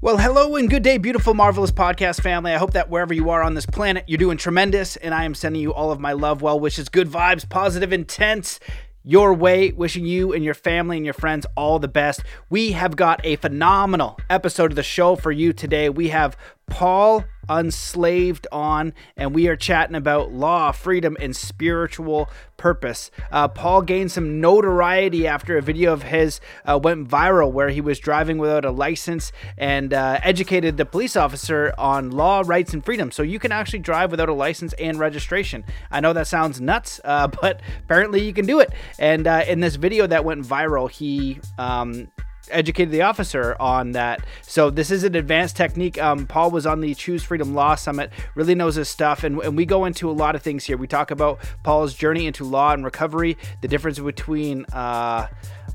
[0.00, 2.52] Well, hello and good day, beautiful, marvelous podcast family.
[2.52, 5.34] I hope that wherever you are on this planet, you're doing tremendous, and I am
[5.34, 8.60] sending you all of my love, well wishes, good vibes, positive intents
[9.02, 9.72] your way.
[9.72, 12.22] Wishing you and your family and your friends all the best.
[12.48, 15.88] We have got a phenomenal episode of the show for you today.
[15.88, 16.36] We have
[16.68, 23.10] Paul Unslaved on, and we are chatting about law, freedom, and spiritual purpose.
[23.30, 27.80] Uh, Paul gained some notoriety after a video of his uh, went viral where he
[27.80, 32.84] was driving without a license and uh, educated the police officer on law, rights, and
[32.84, 33.10] freedom.
[33.10, 35.64] So you can actually drive without a license and registration.
[35.90, 38.70] I know that sounds nuts, uh, but apparently you can do it.
[38.98, 42.08] And uh, in this video that went viral, he um,
[42.50, 44.24] educated the officer on that.
[44.42, 46.00] So this is an advanced technique.
[46.00, 49.56] Um, Paul was on the Choose Freedom Law Summit, really knows his stuff, and, and
[49.56, 50.76] we go into a lot of things here.
[50.76, 55.28] We talk about Paul's journey into law and recovery, the difference between uh,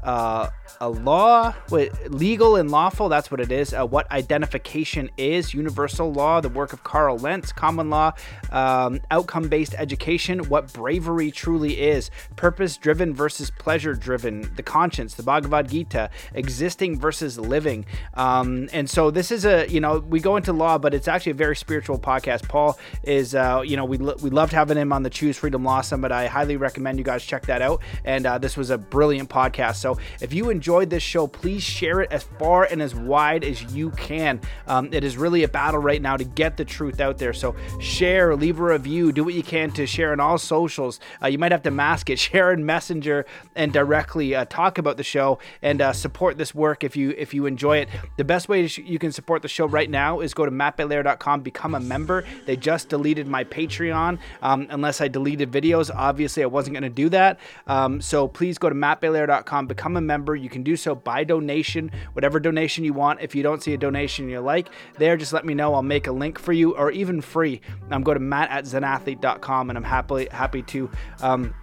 [0.03, 0.49] uh,
[0.79, 3.73] a law, what, legal and lawful, that's what it is.
[3.73, 8.11] Uh, what identification is, universal law, the work of Karl Lentz, common law,
[8.51, 15.13] um, outcome based education, what bravery truly is, purpose driven versus pleasure driven, the conscience,
[15.13, 17.85] the Bhagavad Gita, existing versus living.
[18.15, 21.31] Um, and so this is a, you know, we go into law, but it's actually
[21.31, 22.47] a very spiritual podcast.
[22.49, 25.81] Paul is, uh, you know, we, we loved having him on the Choose Freedom Law
[25.81, 26.11] Summit.
[26.11, 27.81] I highly recommend you guys check that out.
[28.03, 29.75] And uh, this was a brilliant podcast.
[29.75, 33.73] So if you enjoyed this show, please share it as far and as wide as
[33.73, 34.39] you can.
[34.67, 37.33] Um, it is really a battle right now to get the truth out there.
[37.33, 40.99] So share, leave a review, do what you can to share on all socials.
[41.21, 44.97] Uh, you might have to mask it, share in Messenger, and directly uh, talk about
[44.97, 47.89] the show and uh, support this work if you if you enjoy it.
[48.17, 51.75] The best way you can support the show right now is go to mattbelair.com, become
[51.75, 52.23] a member.
[52.45, 54.19] They just deleted my Patreon.
[54.41, 57.39] Um, unless I deleted videos, obviously I wasn't going to do that.
[57.67, 60.33] Um, so please go to mattbelair.com, become become a member.
[60.33, 63.19] You can do so by donation, whatever donation you want.
[63.19, 65.73] If you don't see a donation you like, there, just let me know.
[65.73, 67.59] I'll make a link for you, or even free.
[67.87, 70.89] I'm um, go to matt at zenathlete.com, and I'm happily happy to.
[71.21, 71.53] Um,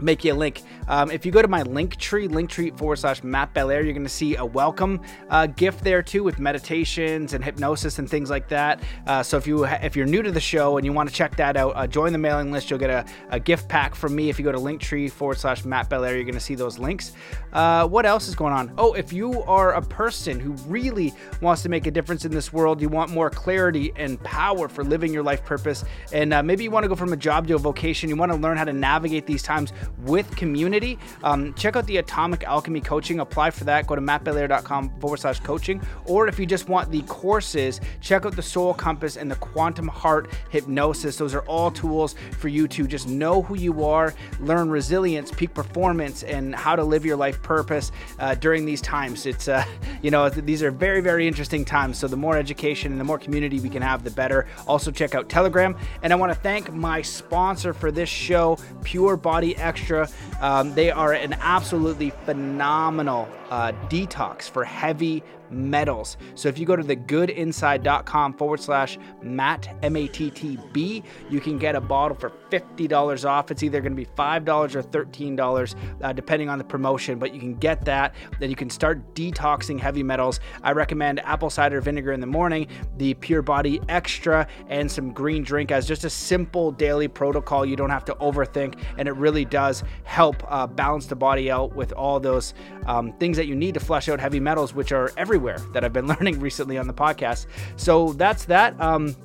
[0.00, 0.62] make you a link.
[0.88, 4.02] Um, if you go to my link tree, linktree forward slash Matt Belair, you're going
[4.02, 8.48] to see a welcome uh, gift there too with meditations and hypnosis and things like
[8.48, 8.82] that.
[9.06, 11.14] Uh, so if you ha- if you're new to the show and you want to
[11.14, 12.70] check that out, uh, join the mailing list.
[12.70, 14.28] You'll get a, a, gift pack from me.
[14.28, 17.12] If you go to linktree forward slash Matt Belair, you're going to see those links.
[17.52, 18.72] Uh, what else is going on?
[18.78, 22.52] Oh, if you are a person who really wants to make a difference in this
[22.52, 26.64] world, you want more clarity and power for living your life purpose, and uh, maybe
[26.64, 28.64] you want to go from a job to a vocation, you want to learn how
[28.64, 33.20] to navigate these times with community, um, check out the Atomic Alchemy Coaching.
[33.20, 33.86] Apply for that.
[33.86, 35.80] Go to mattbelair.com forward slash coaching.
[36.04, 39.88] Or if you just want the courses, check out the Soul Compass and the Quantum
[39.88, 41.16] Heart Hypnosis.
[41.16, 45.54] Those are all tools for you to just know who you are, learn resilience, peak
[45.54, 49.26] performance, and how to live your life purpose uh, during these times.
[49.26, 49.64] It's, uh,
[50.02, 51.98] you know, these are very, very interesting times.
[51.98, 54.46] So the more education and the more community we can have, the better.
[54.66, 55.76] Also, check out Telegram.
[56.02, 59.56] And I want to thank my sponsor for this show, Pure Body.
[59.72, 60.06] Extra.
[60.42, 66.16] Um, they are an absolutely phenomenal uh, detox for heavy metals.
[66.34, 71.40] So if you go to thegoodinside.com forward slash Matt, M A T T B, you
[71.40, 73.50] can get a bottle for $50 off.
[73.50, 77.40] It's either going to be $5 or $13, uh, depending on the promotion, but you
[77.40, 78.14] can get that.
[78.40, 80.40] Then you can start detoxing heavy metals.
[80.62, 82.66] I recommend apple cider vinegar in the morning,
[82.98, 87.64] the Pure Body Extra, and some green drink as just a simple daily protocol.
[87.64, 91.74] You don't have to overthink, and it really does help uh, balance the body out
[91.74, 92.54] with all those
[92.86, 95.92] um, things that you need to flush out heavy metals, which are everywhere that I've
[95.92, 97.46] been learning recently on the podcast.
[97.76, 98.78] So that's that.
[98.80, 99.16] Um,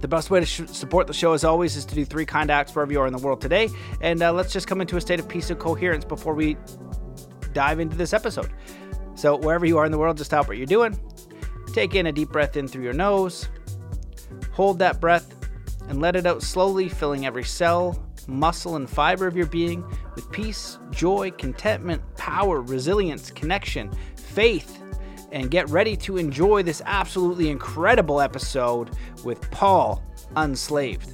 [0.00, 2.50] the best way to sh- support the show, as always, is to do three kind
[2.50, 3.68] acts wherever you are in the world today.
[4.00, 6.56] And uh, let's just come into a state of peace and coherence before we
[7.52, 8.52] dive into this episode.
[9.14, 10.98] So, wherever you are in the world, just stop what you're doing.
[11.72, 13.48] Take in a deep breath in through your nose.
[14.52, 15.34] Hold that breath
[15.88, 19.84] and let it out slowly, filling every cell, muscle, and fiber of your being
[20.14, 24.82] with peace, joy, contentment, power, resilience, connection, faith,
[25.32, 28.90] and get ready to enjoy this absolutely incredible episode
[29.24, 30.02] with Paul
[30.36, 31.10] Unslaved.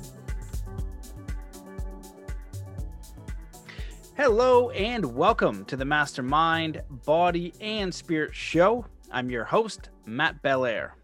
[4.17, 8.85] Hello, and welcome to the Mastermind Body and Spirit Show.
[9.13, 10.97] I'm your host, Matt Belair.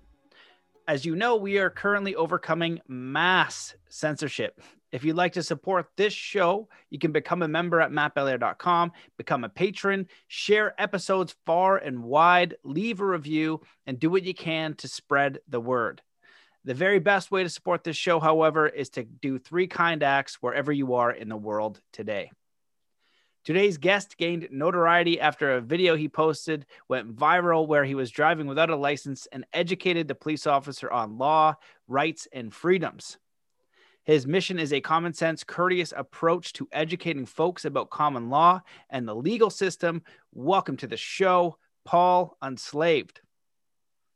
[0.88, 4.60] As you know, we are currently overcoming mass censorship
[4.94, 9.42] if you'd like to support this show, you can become a member at mattbelair.com, become
[9.42, 14.74] a patron, share episodes far and wide, leave a review, and do what you can
[14.74, 16.00] to spread the word.
[16.64, 20.36] The very best way to support this show, however, is to do three kind acts
[20.40, 22.30] wherever you are in the world today.
[23.44, 28.46] Today's guest gained notoriety after a video he posted went viral where he was driving
[28.46, 31.56] without a license and educated the police officer on law,
[31.88, 33.18] rights, and freedoms.
[34.04, 38.60] His mission is a common sense, courteous approach to educating folks about common law
[38.90, 40.02] and the legal system.
[40.34, 41.56] Welcome to the show,
[41.86, 43.22] Paul Unslaved.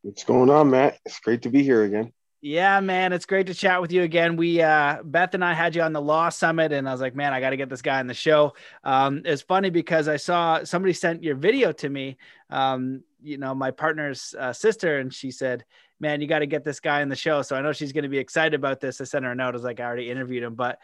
[0.03, 0.99] What's going on, Matt?
[1.07, 2.13] It's great to be here again.
[2.43, 4.37] Yeah, man, it's great to chat with you again.
[4.37, 7.17] We uh Beth and I had you on the Law Summit, and I was like,
[7.17, 8.53] man, I got to get this guy on the show.
[8.85, 12.17] Um, it's funny because I saw somebody sent your video to me.
[12.51, 15.65] Um, you know, my partner's uh, sister, and she said,
[16.01, 18.05] "Man, you got to get this guy in the show." So I know she's going
[18.05, 19.01] to be excited about this.
[19.01, 19.49] I sent her a note.
[19.49, 20.79] I was like, I already interviewed him, but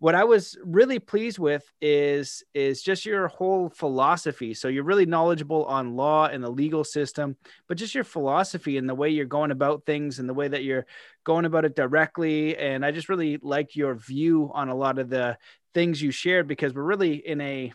[0.00, 4.54] what I was really pleased with is is just your whole philosophy.
[4.54, 7.36] So you're really knowledgeable on law and the legal system,
[7.68, 10.64] but just your philosophy and the way you're going about things and the way that
[10.64, 10.86] you're
[11.22, 12.56] going about it directly.
[12.56, 15.36] And I just really like your view on a lot of the
[15.74, 17.72] things you shared because we're really in a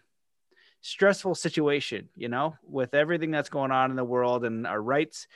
[0.82, 5.28] stressful situation, you know, with everything that's going on in the world and our rights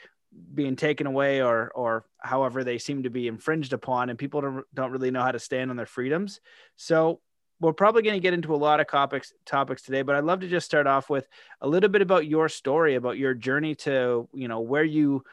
[0.54, 4.66] being taken away or or however they seem to be infringed upon and people don't,
[4.74, 6.40] don't really know how to stand on their freedoms.
[6.76, 7.22] So
[7.60, 10.40] we're probably going to get into a lot of topics topics today but i'd love
[10.40, 11.28] to just start off with
[11.62, 15.24] a little bit about your story about your journey to you know where you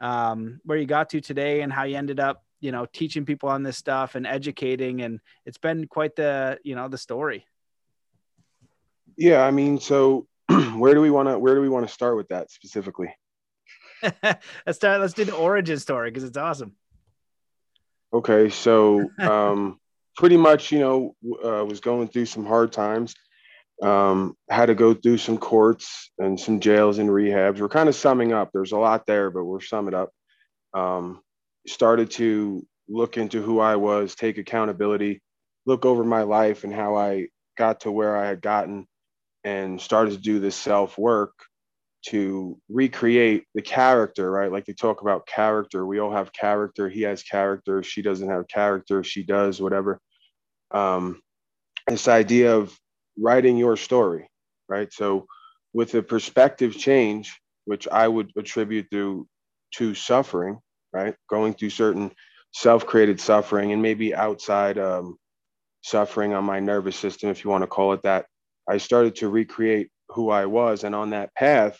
[0.00, 3.48] um, where you got to today and how you ended up you know teaching people
[3.48, 7.46] on this stuff and educating and it's been quite the you know the story.
[9.16, 10.26] Yeah i mean so
[10.76, 13.14] where do we want to where do we want to start with that specifically
[14.66, 15.00] let's start.
[15.00, 16.74] Let's do the origin story because it's awesome.
[18.12, 19.80] Okay, so um,
[20.16, 23.14] pretty much, you know, uh, was going through some hard times.
[23.82, 27.60] Um, had to go through some courts and some jails and rehabs.
[27.60, 28.50] We're kind of summing up.
[28.52, 30.10] There's a lot there, but we're summing up.
[30.74, 31.22] Um,
[31.66, 35.22] started to look into who I was, take accountability,
[35.66, 37.28] look over my life and how I
[37.58, 38.86] got to where I had gotten,
[39.42, 41.32] and started to do this self work
[42.08, 44.52] to recreate the character, right?
[44.52, 45.86] Like they talk about character.
[45.86, 46.88] We all have character.
[46.88, 47.82] He has character.
[47.82, 49.02] She doesn't have character.
[49.02, 50.00] She does, whatever.
[50.70, 51.22] Um,
[51.88, 52.76] this idea of
[53.18, 54.28] writing your story,
[54.68, 54.92] right?
[54.92, 55.26] So,
[55.72, 59.26] with a perspective change, which I would attribute to
[59.76, 60.58] to suffering,
[60.92, 61.14] right?
[61.28, 62.12] Going through certain
[62.52, 65.16] self-created suffering and maybe outside um,
[65.82, 68.26] suffering on my nervous system, if you want to call it that.
[68.68, 71.78] I started to recreate who I was, and on that path,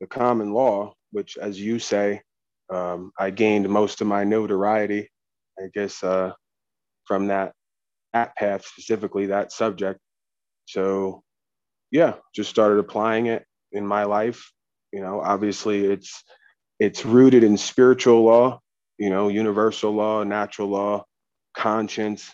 [0.00, 2.22] the common law, which, as you say,
[2.70, 5.08] um, I gained most of my notoriety,
[5.58, 6.32] I guess, uh,
[7.04, 7.52] from that
[8.12, 10.00] that path specifically, that subject.
[10.66, 11.22] So,
[11.90, 14.52] yeah, just started applying it in my life.
[14.92, 16.22] You know, obviously, it's
[16.80, 18.60] it's rooted in spiritual law,
[18.98, 21.04] you know, universal law, natural law,
[21.56, 22.32] conscience,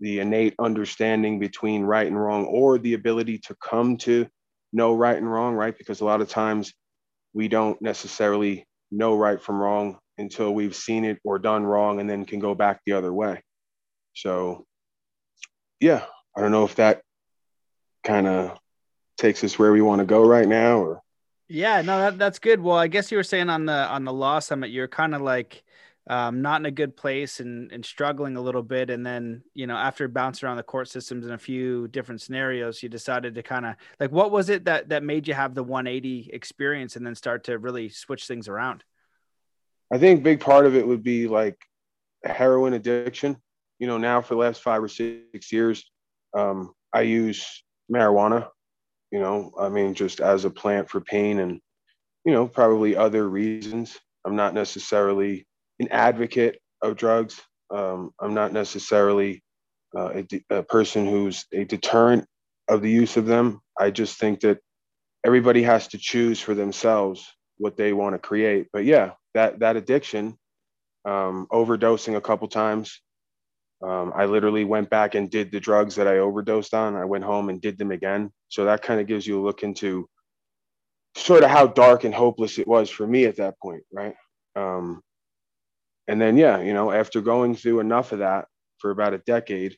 [0.00, 4.26] the innate understanding between right and wrong, or the ability to come to
[4.72, 5.76] know right and wrong, right?
[5.76, 6.72] Because a lot of times
[7.32, 12.08] we don't necessarily know right from wrong until we've seen it or done wrong and
[12.08, 13.42] then can go back the other way.
[14.14, 14.66] So,
[15.80, 16.04] yeah,
[16.36, 17.02] I don't know if that
[18.04, 18.58] kind of
[19.18, 21.02] takes us where we want to go right now or
[21.48, 24.12] yeah no that, that's good well i guess you were saying on the on the
[24.12, 25.64] law summit you're kind of like
[26.08, 28.88] um, not in a good place and, and struggling a little bit.
[28.88, 32.82] And then, you know, after bouncing around the court systems in a few different scenarios,
[32.82, 35.62] you decided to kind of like, what was it that, that made you have the
[35.62, 38.84] 180 experience and then start to really switch things around?
[39.92, 41.58] I think big part of it would be like
[42.24, 43.36] heroin addiction.
[43.78, 45.90] You know, now for the last five or six years,
[46.34, 47.62] um, I use
[47.92, 48.48] marijuana,
[49.10, 51.60] you know, I mean, just as a plant for pain and,
[52.24, 53.98] you know, probably other reasons.
[54.24, 55.46] I'm not necessarily
[55.80, 57.40] an advocate of drugs.
[57.70, 59.42] Um, I'm not necessarily
[59.96, 62.26] uh, a, a, person who's a deterrent
[62.68, 63.60] of the use of them.
[63.78, 64.58] I just think that
[65.24, 67.26] everybody has to choose for themselves
[67.58, 68.68] what they want to create.
[68.72, 70.36] But yeah, that that addiction,
[71.04, 73.00] um, overdosing a couple times.
[73.80, 76.96] Um, I literally went back and did the drugs that I overdosed on.
[76.96, 78.32] I went home and did them again.
[78.48, 80.08] So that kind of gives you a look into
[81.16, 84.14] sort of how dark and hopeless it was for me at that point, right?
[84.56, 85.00] Um,
[86.08, 88.46] and then yeah you know after going through enough of that
[88.78, 89.76] for about a decade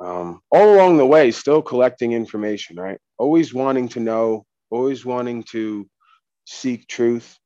[0.00, 2.98] um, all along the way still collecting information right?
[3.18, 5.88] Always wanting to know always wanting to
[6.46, 7.38] seek truth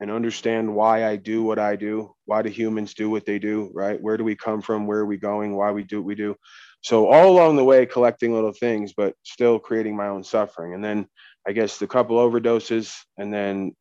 [0.00, 3.70] and understand why i do what i do why do humans do what they do
[3.74, 4.00] right?
[4.00, 4.86] Where do we come from?
[4.86, 5.56] Where are we going?
[5.56, 6.36] Why we do what we do?
[6.82, 10.74] So all along the way collecting little things but still creating my own suffering.
[10.74, 11.06] And then
[11.48, 13.74] i guess the couple overdoses and then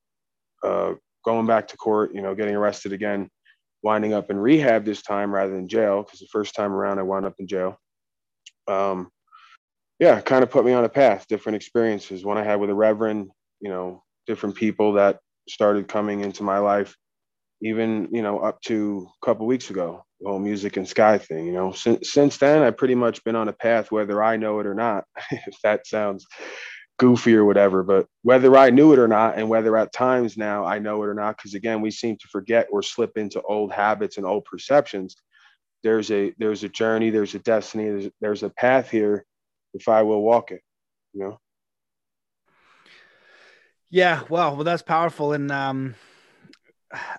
[0.64, 3.30] uh, going back to court you know getting arrested again
[3.86, 7.04] winding up in rehab this time rather than jail because the first time around I
[7.04, 7.80] wound up in jail.
[8.68, 9.12] Um,
[10.00, 12.26] yeah, kind of put me on a path, different experiences.
[12.26, 13.30] One I had with a reverend,
[13.62, 16.96] you know, different people that started coming into my life,
[17.62, 21.46] even, you know, up to a couple weeks ago, the whole music and sky thing,
[21.46, 21.72] you know.
[21.72, 24.74] Since since then I've pretty much been on a path whether I know it or
[24.74, 26.26] not, if that sounds
[26.98, 30.64] goofy or whatever, but whether I knew it or not, and whether at times now
[30.64, 33.72] I know it or not, because again, we seem to forget or slip into old
[33.72, 35.16] habits and old perceptions.
[35.84, 39.26] There's a there's a journey, there's a destiny, there's, there's a path here
[39.76, 40.62] if I will walk it,
[41.14, 41.40] you know?
[43.90, 45.34] Yeah, well, well, that's powerful.
[45.34, 45.96] And um,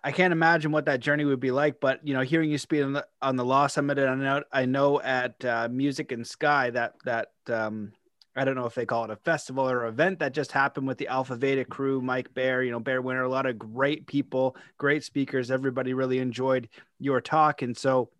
[0.02, 2.83] I can't imagine what that journey would be like, but you know, hearing you speak
[2.83, 6.26] on the, on the Law Summit, and I know, I know at uh, Music and
[6.26, 7.92] Sky that, that, um,
[8.37, 10.99] I don't know if they call it a festival or event that just happened with
[10.99, 14.57] the Alpha Veda crew, Mike Bear, you know, Bear Winner, a lot of great people,
[14.76, 15.50] great speakers.
[15.50, 17.62] Everybody really enjoyed your talk.
[17.62, 18.11] And so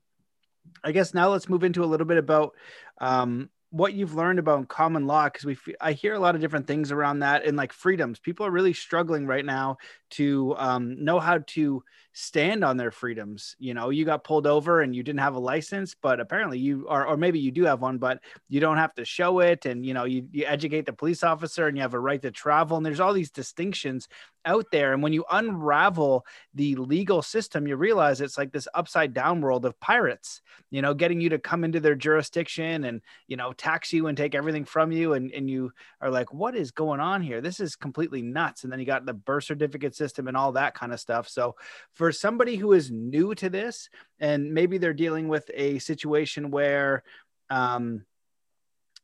[0.83, 2.55] I guess now let's move into a little bit about
[2.99, 6.67] um, what you've learned about common law because we I hear a lot of different
[6.67, 8.19] things around that and like freedoms.
[8.19, 9.79] People are really struggling right now
[10.11, 11.83] to um, know how to
[12.13, 13.57] stand on their freedoms.
[13.59, 16.87] You know, you got pulled over and you didn't have a license, but apparently you
[16.89, 19.67] are, or maybe you do have one, but you don't have to show it.
[19.67, 22.31] And, you know, you, you educate the police officer and you have a right to
[22.31, 22.79] travel.
[22.79, 24.09] And there's all these distinctions
[24.47, 24.93] out there.
[24.93, 26.25] And when you unravel
[26.55, 30.95] the legal system, you realize it's like this upside down world of pirates, you know,
[30.95, 34.65] getting you to come into their jurisdiction and, you know, tax you and take everything
[34.65, 35.13] from you.
[35.13, 37.41] And, and you are like, what is going on here?
[37.41, 38.65] This is completely nuts.
[38.65, 41.29] And then you got the birth certificate system and all that kind of stuff.
[41.29, 41.57] So
[41.93, 47.03] for somebody who is new to this and maybe they're dealing with a situation where
[47.51, 48.05] um,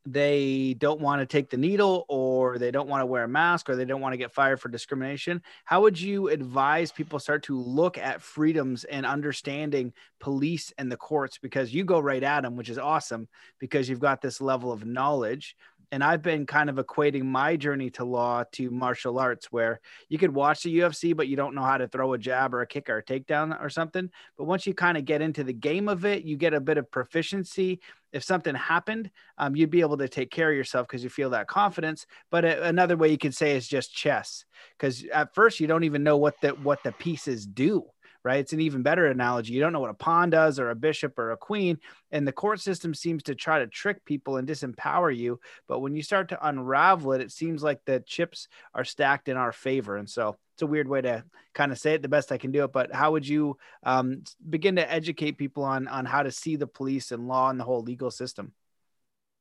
[0.04, 3.68] they don't want to take the needle or they don't want to wear a mask
[3.68, 7.42] or they don't want to get fired for discrimination how would you advise people start
[7.42, 11.38] to look at freedoms and understanding police and the courts?
[11.38, 13.28] Because you go right at them which is awesome
[13.58, 15.56] because you've got this level of knowledge
[15.92, 20.16] and I've been kind of equating my journey to law to martial arts, where you
[20.16, 22.66] could watch the UFC, but you don't know how to throw a jab or a
[22.66, 24.10] kick or a takedown or something.
[24.38, 26.78] But once you kind of get into the game of it, you get a bit
[26.78, 27.80] of proficiency.
[28.10, 31.30] If something happened, um, you'd be able to take care of yourself because you feel
[31.30, 32.06] that confidence.
[32.30, 34.46] But a- another way you could say is just chess,
[34.78, 37.91] because at first you don't even know what the what the pieces do
[38.24, 38.40] right?
[38.40, 39.52] It's an even better analogy.
[39.52, 41.78] You don't know what a pawn does or a bishop or a queen.
[42.10, 45.40] And the court system seems to try to trick people and disempower you.
[45.66, 49.36] But when you start to unravel it, it seems like the chips are stacked in
[49.36, 49.96] our favor.
[49.96, 51.24] And so it's a weird way to
[51.54, 52.72] kind of say it the best I can do it.
[52.72, 56.66] But how would you um, begin to educate people on, on how to see the
[56.66, 58.52] police and law and the whole legal system?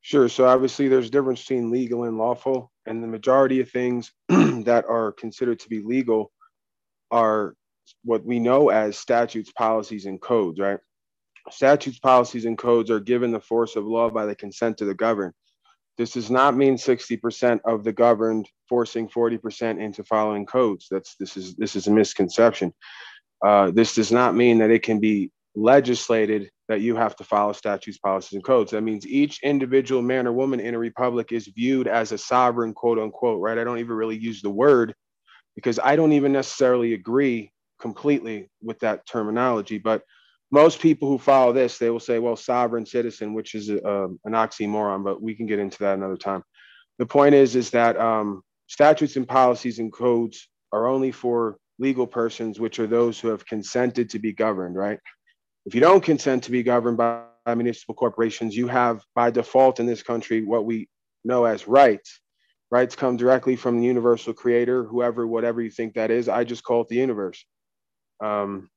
[0.01, 0.27] Sure.
[0.27, 4.85] So obviously, there's a difference between legal and lawful, and the majority of things that
[4.89, 6.31] are considered to be legal
[7.11, 7.55] are
[8.03, 10.79] what we know as statutes, policies, and codes, right?
[11.50, 14.93] Statutes, policies, and codes are given the force of law by the consent of the
[14.93, 15.33] governed.
[15.98, 20.88] This does not mean 60% of the governed forcing 40% into following codes.
[20.89, 22.74] That's this is this is a misconception.
[23.45, 27.51] Uh, this does not mean that it can be legislated that you have to follow
[27.51, 28.71] statutes, policies, and codes.
[28.71, 32.74] That means each individual man or woman in a republic is viewed as a sovereign,
[32.74, 33.57] quote unquote, right?
[33.57, 34.95] I don't even really use the word
[35.55, 39.77] because I don't even necessarily agree completely with that terminology.
[39.77, 40.03] But
[40.51, 44.05] most people who follow this, they will say, well, sovereign citizen, which is a, a,
[44.25, 46.43] an oxymoron, but we can get into that another time.
[47.00, 52.05] The point is, is that um, statutes and policies and codes are only for legal
[52.05, 55.00] persons, which are those who have consented to be governed, right?
[55.65, 59.85] If you don't consent to be governed by municipal corporations, you have by default in
[59.85, 60.89] this country what we
[61.23, 62.19] know as rights.
[62.71, 66.29] Rights come directly from the universal creator, whoever, whatever you think that is.
[66.29, 67.43] I just call it the universe.
[68.22, 68.70] Um,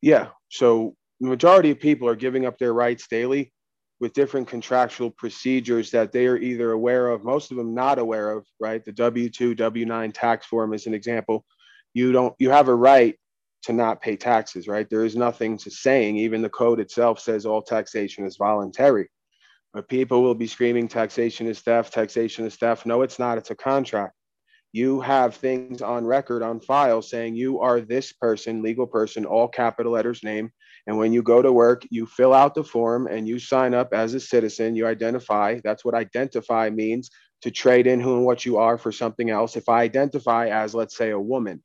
[0.00, 3.52] yeah, so the majority of people are giving up their rights daily
[4.00, 8.30] with different contractual procedures that they are either aware of, most of them not aware
[8.30, 8.84] of, right?
[8.84, 11.44] The W 2, W 9 tax form is an example.
[11.94, 13.16] You don't, you have a right
[13.64, 14.88] to not pay taxes, right?
[14.88, 19.08] There is nothing to saying, even the code itself says all taxation is voluntary.
[19.74, 22.86] But people will be screaming taxation is theft, taxation is theft.
[22.86, 24.14] No, it's not, it's a contract
[24.78, 29.48] you have things on record on file saying you are this person, legal person, all
[29.48, 30.52] capital letters name.
[30.86, 33.92] And when you go to work, you fill out the form and you sign up
[33.92, 34.76] as a citizen.
[34.76, 35.58] You identify.
[35.64, 37.10] That's what identify means
[37.42, 39.56] to trade in who and what you are for something else.
[39.56, 41.60] If I identify as, let's say, a woman,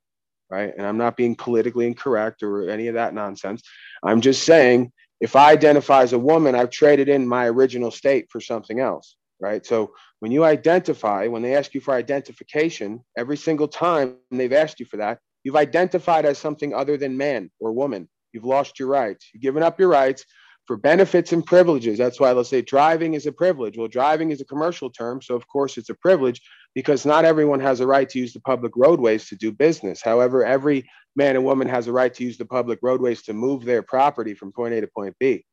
[0.50, 0.72] right?
[0.76, 3.62] And I'm not being politically incorrect or any of that nonsense.
[4.04, 4.90] I'm just saying
[5.20, 9.16] if I identify as a woman, I've traded in my original state for something else
[9.44, 9.64] right?
[9.64, 14.80] So when you identify, when they ask you for identification, every single time they've asked
[14.80, 18.08] you for that, you've identified as something other than man or woman.
[18.32, 19.28] You've lost your rights.
[19.32, 20.24] You've given up your rights,
[20.66, 21.98] for benefits and privileges.
[21.98, 23.76] That's why let's say driving is a privilege.
[23.76, 26.40] Well, driving is a commercial term, so of course it's a privilege
[26.74, 30.00] because not everyone has a right to use the public roadways to do business.
[30.02, 33.64] However, every man and woman has a right to use the public roadways to move
[33.64, 35.44] their property from point A to point B.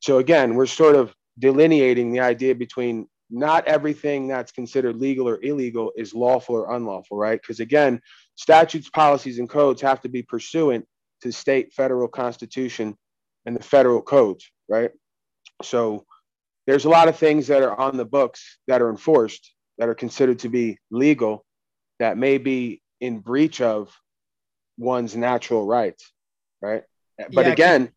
[0.00, 5.42] So again, we're sort of delineating the idea between not everything that's considered legal or
[5.42, 7.40] illegal is lawful or unlawful, right?
[7.40, 8.00] Because again,
[8.34, 10.86] statutes, policies, and codes have to be pursuant
[11.22, 12.96] to state, federal constitution,
[13.46, 14.90] and the federal codes, right?
[15.62, 16.04] So
[16.66, 19.94] there's a lot of things that are on the books that are enforced that are
[19.94, 21.44] considered to be legal
[21.98, 23.92] that may be in breach of
[24.78, 26.12] one's natural rights,
[26.60, 26.84] right?
[27.32, 27.92] But yeah, again,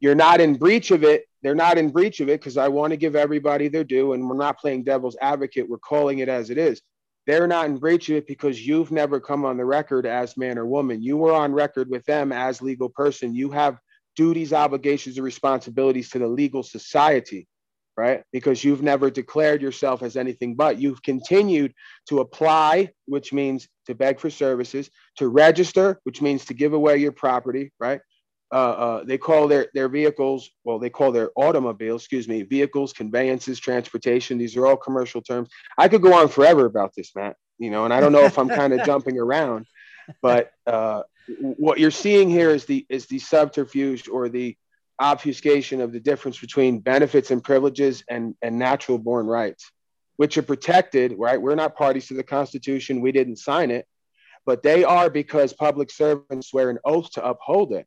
[0.00, 1.27] you're not in breach of it.
[1.42, 4.28] They're not in breach of it because I want to give everybody their due, and
[4.28, 5.68] we're not playing devil's advocate.
[5.68, 6.82] We're calling it as it is.
[7.26, 10.58] They're not in breach of it because you've never come on the record as man
[10.58, 11.02] or woman.
[11.02, 13.34] You were on record with them as legal person.
[13.34, 13.78] You have
[14.16, 17.46] duties, obligations, and responsibilities to the legal society,
[17.96, 18.22] right?
[18.32, 20.80] Because you've never declared yourself as anything but.
[20.80, 21.72] You've continued
[22.08, 26.96] to apply, which means to beg for services, to register, which means to give away
[26.96, 28.00] your property, right?
[28.50, 32.92] Uh, uh, they call their their vehicles well they call their automobiles excuse me vehicles
[32.92, 34.38] conveyances transportation.
[34.38, 35.50] These are all commercial terms.
[35.76, 38.38] I could go on forever about this matt you know and i don't know if
[38.38, 39.66] i'm kind of jumping around
[40.22, 41.02] but uh,
[41.38, 44.56] what you're seeing here is the is the subterfuge or the
[45.00, 49.70] obfuscation of the difference between benefits and privileges and and natural born rights
[50.16, 51.40] which are protected right?
[51.40, 53.00] We're not parties to the constitution.
[53.00, 53.86] We didn't sign it
[54.46, 57.86] but they are because public servants swear an oath to uphold it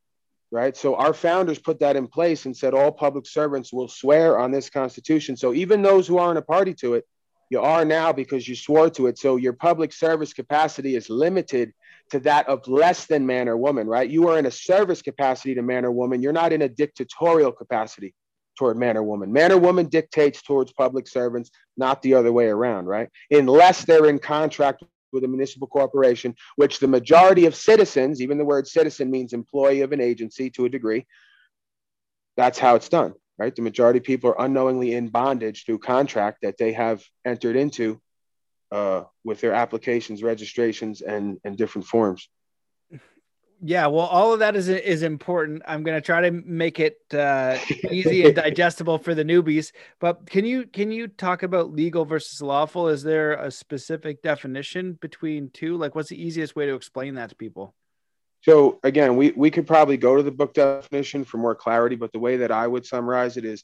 [0.51, 0.75] right?
[0.75, 4.51] So our founders put that in place and said all public servants will swear on
[4.51, 5.37] this Constitution.
[5.37, 7.05] So even those who aren't a party to it,
[7.49, 9.17] you are now because you swore to it.
[9.17, 11.73] So your public service capacity is limited
[12.11, 14.09] to that of less than man or woman, right?
[14.09, 16.21] You are in a service capacity to man or woman.
[16.21, 18.13] You're not in a dictatorial capacity
[18.57, 19.31] toward man or woman.
[19.31, 23.09] Man or woman dictates towards public servants, not the other way around, right?
[23.29, 28.45] Unless they're in contract with a municipal corporation, which the majority of citizens, even the
[28.45, 31.05] word citizen means employee of an agency to a degree,
[32.37, 33.55] that's how it's done, right?
[33.55, 38.01] The majority of people are unknowingly in bondage through contract that they have entered into
[38.71, 42.29] uh, with their applications, registrations, and, and different forms
[43.61, 45.61] yeah well all of that is is important.
[45.67, 47.57] I'm going to try to make it uh,
[47.89, 52.41] easy and digestible for the newbies but can you can you talk about legal versus
[52.41, 52.87] lawful?
[52.87, 55.77] Is there a specific definition between two?
[55.77, 57.75] Like what's the easiest way to explain that to people?
[58.41, 62.11] So again we we could probably go to the book definition for more clarity but
[62.11, 63.63] the way that i would summarize it is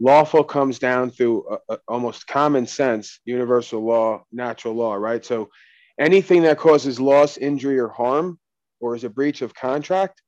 [0.00, 5.24] lawful comes down through a, a, almost common sense universal law natural law right?
[5.24, 5.50] So
[5.98, 8.38] anything that causes loss injury or harm
[8.80, 10.22] or is a breach of contract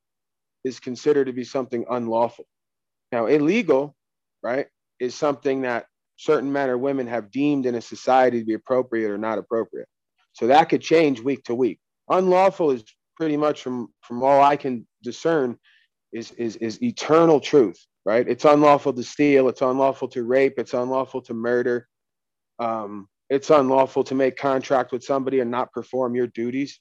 [0.63, 2.45] is considered to be something unlawful.
[3.11, 3.95] Now, illegal,
[4.43, 4.67] right,
[4.99, 5.85] is something that
[6.17, 9.87] certain men or women have deemed in a society to be appropriate or not appropriate.
[10.33, 11.79] So that could change week to week.
[12.09, 12.83] Unlawful is
[13.15, 15.57] pretty much from from all I can discern
[16.11, 18.27] is is is eternal truth, right?
[18.27, 21.87] It's unlawful to steal, it's unlawful to rape, it's unlawful to murder.
[22.59, 26.79] Um, it's unlawful to make contract with somebody and not perform your duties,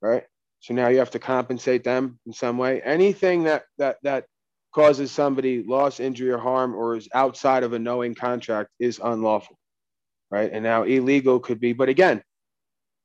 [0.00, 0.24] right?
[0.60, 2.82] So now you have to compensate them in some way.
[2.82, 4.26] Anything that that that
[4.74, 9.58] causes somebody loss, injury, or harm, or is outside of a knowing contract is unlawful,
[10.30, 10.50] right?
[10.52, 12.22] And now illegal could be, but again,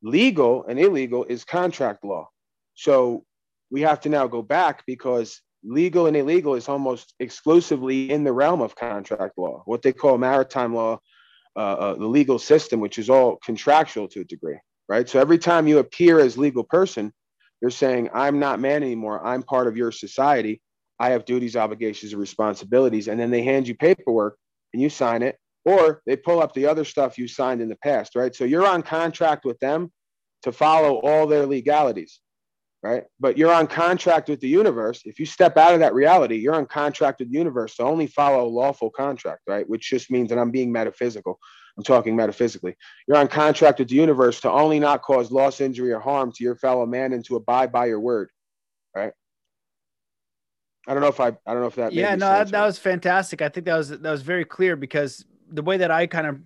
[0.01, 2.29] legal and illegal is contract law.
[2.75, 3.23] So
[3.71, 8.33] we have to now go back because legal and illegal is almost exclusively in the
[8.33, 10.99] realm of contract law, what they call maritime law,
[11.55, 15.07] uh, uh, the legal system, which is all contractual to a degree, right?
[15.07, 17.13] So every time you appear as legal person,
[17.63, 19.25] they're saying, I'm not man anymore.
[19.25, 20.61] I'm part of your society.
[20.99, 23.07] I have duties, obligations, and responsibilities.
[23.07, 24.37] And then they hand you paperwork
[24.73, 27.77] and you sign it, or they pull up the other stuff you signed in the
[27.77, 28.35] past, right?
[28.35, 29.93] So you're on contract with them
[30.41, 32.19] to follow all their legalities,
[32.81, 33.05] right?
[33.21, 35.01] But you're on contract with the universe.
[35.05, 38.07] If you step out of that reality, you're on contract with the universe to only
[38.07, 39.67] follow lawful contract, right?
[39.69, 41.39] Which just means that I'm being metaphysical.
[41.77, 42.75] I'm talking metaphysically.
[43.07, 46.43] You're on contract with the universe to only not cause loss, injury, or harm to
[46.43, 48.29] your fellow man and to abide by your word.
[48.95, 49.13] Right.
[50.87, 51.93] I don't know if I, I don't know if that.
[51.93, 53.41] Yeah, no, that, that was fantastic.
[53.41, 56.39] I think that was, that was very clear because the way that I kind of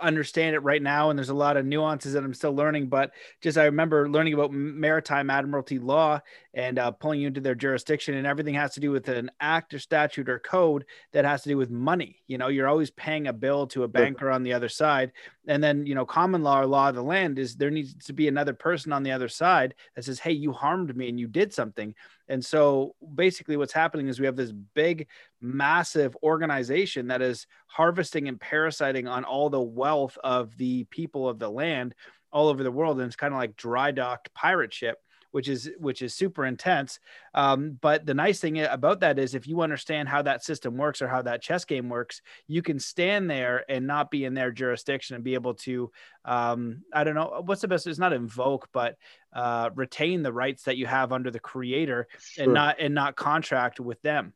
[0.00, 3.12] understand it right now and there's a lot of nuances that i'm still learning but
[3.40, 6.20] just i remember learning about maritime admiralty law
[6.54, 9.72] and uh, pulling you into their jurisdiction and everything has to do with an act
[9.72, 12.48] or statute or code that has to do with money you know?
[12.48, 15.12] You're always paying a bill to a banker on the other side
[15.46, 18.12] and then you know common law or law of the land is there needs to
[18.12, 21.26] be another person on the other side that says hey you harmed me and you
[21.26, 21.94] did something.
[22.28, 25.08] And so basically what's happening is we have this big
[25.40, 31.38] massive organization that is harvesting and parasiting on all the wealth of the people of
[31.38, 31.94] the land
[32.32, 32.98] all over the world.
[32.98, 35.03] And it's kind of like dry docked pirate ship
[35.34, 37.00] which is which is super intense.
[37.34, 41.02] Um, but the nice thing about that is if you understand how that system works
[41.02, 44.52] or how that chess game works, you can stand there and not be in their
[44.52, 45.90] jurisdiction and be able to
[46.24, 47.88] um, I don't know what's the best.
[47.88, 48.96] It's not invoke, but
[49.32, 52.44] uh, retain the rights that you have under the creator sure.
[52.44, 54.34] and not and not contract with them.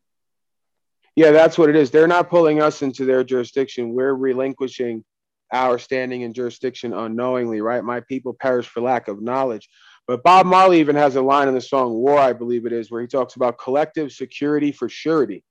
[1.14, 1.92] Yeah, that's what it is.
[1.92, 3.94] They're not pulling us into their jurisdiction.
[3.94, 5.04] We're relinquishing
[5.52, 7.84] our standing in jurisdiction unknowingly, right?
[7.84, 9.68] My people perish for lack of knowledge.
[10.08, 12.90] But Bob Marley even has a line in the song War, I believe it is,
[12.90, 15.44] where he talks about collective security for surety.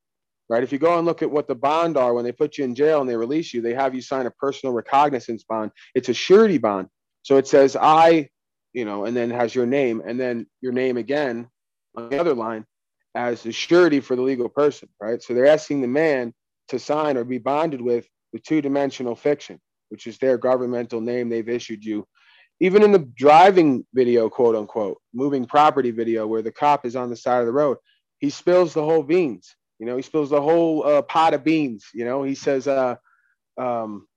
[0.49, 0.63] Right.
[0.63, 2.73] If you go and look at what the bond are when they put you in
[2.73, 5.71] jail and they release you, they have you sign a personal recognizance bond.
[5.93, 6.87] It's a surety bond.
[7.23, 8.29] So it says I,
[8.71, 11.49] you know, and then has your name and then your name again
[11.95, 12.65] on the other line
[13.13, 14.87] as a surety for the legal person.
[15.01, 15.21] Right.
[15.21, 16.33] So they're asking the man
[16.69, 21.27] to sign or be bonded with the two dimensional fiction, which is their governmental name
[21.27, 22.07] they've issued you
[22.59, 27.09] even in the driving video, quote unquote, moving property video where the cop is on
[27.09, 27.77] the side of the road,
[28.19, 29.55] he spills the whole beans.
[29.79, 31.85] You know, he spills the whole uh, pot of beans.
[31.93, 32.95] You know, he says, uh,
[33.57, 34.07] um,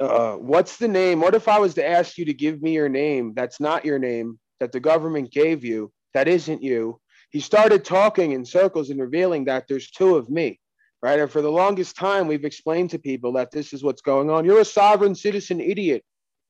[0.00, 1.20] uh, "What's the name?
[1.20, 3.32] What if I was to ask you to give me your name?
[3.34, 4.38] That's not your name.
[4.58, 5.92] That the government gave you.
[6.14, 10.58] That isn't you." He started talking in circles and revealing that there's two of me,
[11.02, 11.20] right?
[11.20, 14.44] And for the longest time, we've explained to people that this is what's going on.
[14.44, 16.04] You're a sovereign citizen idiot.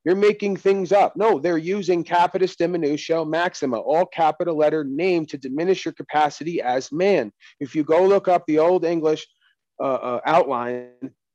[0.09, 1.19] You're making things up.
[1.19, 6.91] No, they're using capitis diminutio maxima, all capital letter name to diminish your capacity as
[6.91, 7.31] man.
[7.61, 9.27] If you go look up the old English
[9.79, 10.93] uh, uh, outline,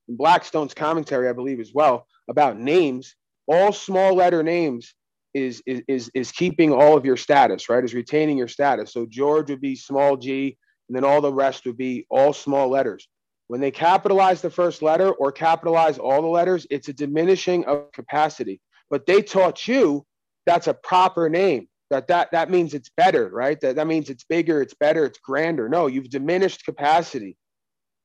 [0.09, 3.15] Blackstone's commentary, I believe, as well, about names,
[3.47, 4.95] all small letter names
[5.35, 7.83] is, is, is, is keeping all of your status, right?
[7.83, 8.91] Is retaining your status.
[8.91, 10.57] So George would be small g,
[10.89, 13.07] and then all the rest would be all small letters.
[13.53, 17.91] When they capitalize the first letter or capitalize all the letters, it's a diminishing of
[17.91, 18.59] capacity.
[18.89, 20.07] But they taught you
[20.47, 21.67] that's a proper name.
[21.91, 23.61] That that that means it's better, right?
[23.61, 25.69] That that means it's bigger, it's better, it's grander.
[25.69, 27.37] No, you've diminished capacity,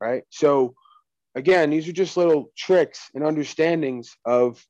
[0.02, 0.22] right?
[0.28, 0.74] So
[1.34, 4.62] again, these are just little tricks and understandings of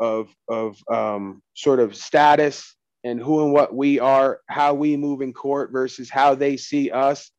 [0.00, 5.20] of of um, sort of status and who and what we are, how we move
[5.20, 7.30] in court versus how they see us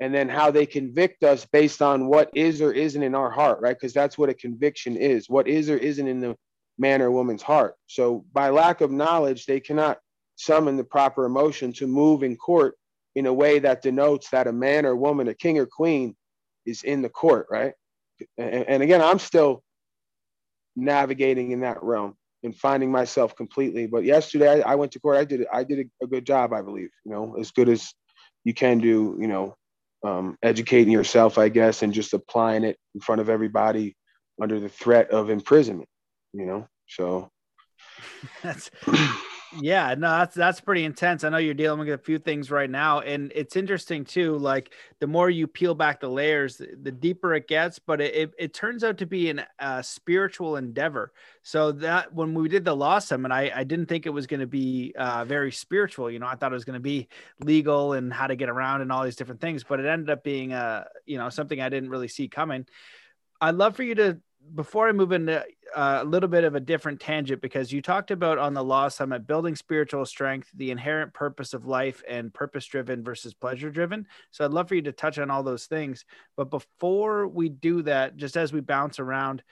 [0.00, 3.60] and then how they convict us based on what is or isn't in our heart,
[3.60, 3.76] right?
[3.76, 6.36] Because that's what a conviction is what is or isn't in the
[6.78, 7.74] man or woman's heart.
[7.86, 9.98] So, by lack of knowledge, they cannot
[10.36, 12.76] summon the proper emotion to move in court
[13.14, 16.16] in a way that denotes that a man or woman, a king or queen,
[16.66, 17.74] is in the court, right?
[18.36, 19.62] And, and again, I'm still
[20.76, 23.86] navigating in that realm and finding myself completely.
[23.86, 25.16] But yesterday, I, I went to court.
[25.16, 26.90] I did I did a, a good job, I believe.
[27.04, 27.92] You know, as good as
[28.44, 29.16] you can do.
[29.20, 29.56] You know,
[30.04, 33.96] um, educating yourself, I guess, and just applying it in front of everybody
[34.40, 35.88] under the threat of imprisonment,
[36.32, 36.66] you know?
[36.88, 37.30] So
[38.42, 38.70] that's
[39.60, 41.22] yeah, no, that's that's pretty intense.
[41.22, 44.36] I know you're dealing with a few things right now, and it's interesting too.
[44.36, 47.78] Like the more you peel back the layers, the deeper it gets.
[47.78, 51.12] But it it, it turns out to be a uh, spiritual endeavor.
[51.42, 54.40] So that when we did the law summit, I I didn't think it was going
[54.40, 56.10] to be uh, very spiritual.
[56.10, 57.08] You know, I thought it was going to be
[57.40, 59.62] legal and how to get around and all these different things.
[59.62, 62.66] But it ended up being uh you know something I didn't really see coming.
[63.40, 64.18] I'd love for you to
[64.54, 68.10] before I move into uh, a little bit of a different tangent, because you talked
[68.10, 72.66] about on the Law Summit building spiritual strength, the inherent purpose of life, and purpose
[72.66, 74.06] driven versus pleasure driven.
[74.30, 76.04] So I'd love for you to touch on all those things.
[76.36, 79.42] But before we do that, just as we bounce around,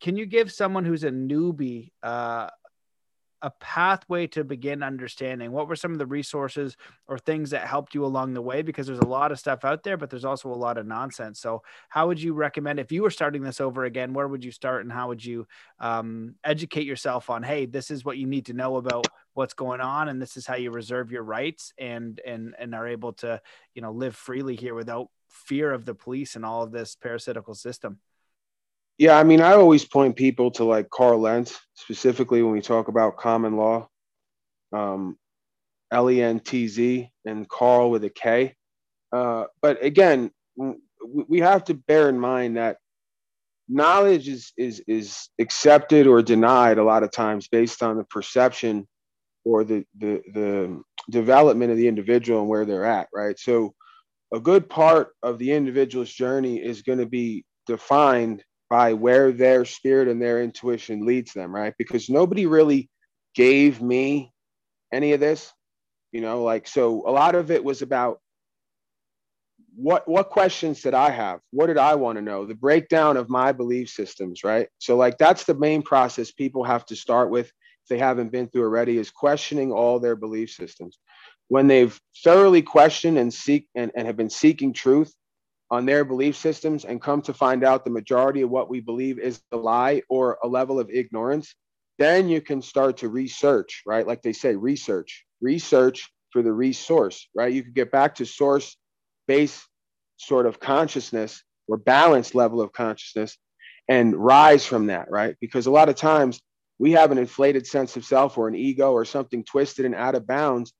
[0.00, 2.48] can you give someone who's a newbie uh,
[3.42, 5.52] a pathway to begin understanding.
[5.52, 8.62] What were some of the resources or things that helped you along the way?
[8.62, 11.40] Because there's a lot of stuff out there but there's also a lot of nonsense.
[11.40, 14.52] So how would you recommend if you were starting this over again where would you
[14.52, 15.46] start and how would you
[15.80, 19.80] um, educate yourself on hey this is what you need to know about what's going
[19.80, 23.40] on and this is how you reserve your rights and and and are able to
[23.74, 27.54] you know live freely here without fear of the police and all of this parasitical
[27.54, 27.98] system
[28.98, 32.88] yeah, I mean, I always point people to like Karl Lentz, specifically when we talk
[32.88, 33.88] about common law,
[34.72, 35.16] um,
[35.92, 38.54] L E N T Z, and Karl with a K.
[39.12, 40.30] Uh, but again,
[41.28, 42.78] we have to bear in mind that
[43.68, 48.86] knowledge is is is accepted or denied a lot of times based on the perception
[49.44, 53.38] or the the the development of the individual and where they're at, right?
[53.38, 53.74] So,
[54.32, 59.64] a good part of the individual's journey is going to be defined by where their
[59.64, 61.74] spirit and their intuition leads them, right?
[61.78, 62.90] Because nobody really
[63.34, 64.32] gave me
[64.92, 65.52] any of this,
[66.12, 68.20] you know, like so a lot of it was about
[69.76, 71.40] what what questions did I have?
[71.50, 72.46] What did I want to know?
[72.46, 74.68] The breakdown of my belief systems, right?
[74.78, 78.48] So like that's the main process people have to start with if they haven't been
[78.48, 80.98] through already is questioning all their belief systems.
[81.48, 85.14] When they've thoroughly questioned and seek and, and have been seeking truth
[85.70, 89.18] on their belief systems and come to find out the majority of what we believe
[89.18, 91.54] is a lie or a level of ignorance,
[91.98, 94.06] then you can start to research, right?
[94.06, 97.52] Like they say, research, research for the resource, right?
[97.52, 98.76] You could get back to source
[99.26, 99.66] based
[100.18, 103.36] sort of consciousness or balanced level of consciousness
[103.88, 105.36] and rise from that, right?
[105.40, 106.40] Because a lot of times
[106.78, 110.14] we have an inflated sense of self or an ego or something twisted and out
[110.14, 110.72] of bounds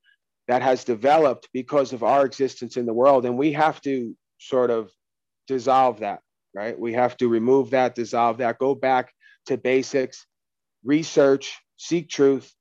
[0.49, 3.25] that has developed because of our existence in the world.
[3.25, 4.90] And we have to sort of
[5.46, 6.20] dissolve that,
[6.55, 6.79] right?
[6.79, 9.12] We have to remove that, dissolve that, go back
[9.46, 10.27] to basics,
[10.85, 12.53] research, seek truth,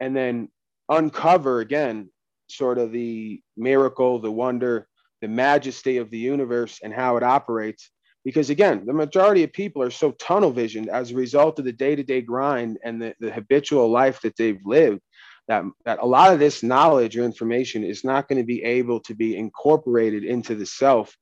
[0.00, 0.48] and then
[0.88, 2.10] uncover again
[2.48, 4.86] sort of the miracle, the wonder,
[5.20, 7.90] the majesty of the universe and how it operates.
[8.24, 11.72] Because again, the majority of people are so tunnel visioned as a result of the
[11.72, 15.00] day to day grind and the, the habitual life that they've lived
[15.48, 19.00] that, that a lot of this knowledge or information is not going to be able
[19.00, 21.16] to be incorporated into the self.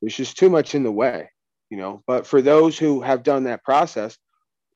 [0.00, 1.30] There's just too much in the way,
[1.70, 2.02] you know.
[2.06, 4.16] But for those who have done that process,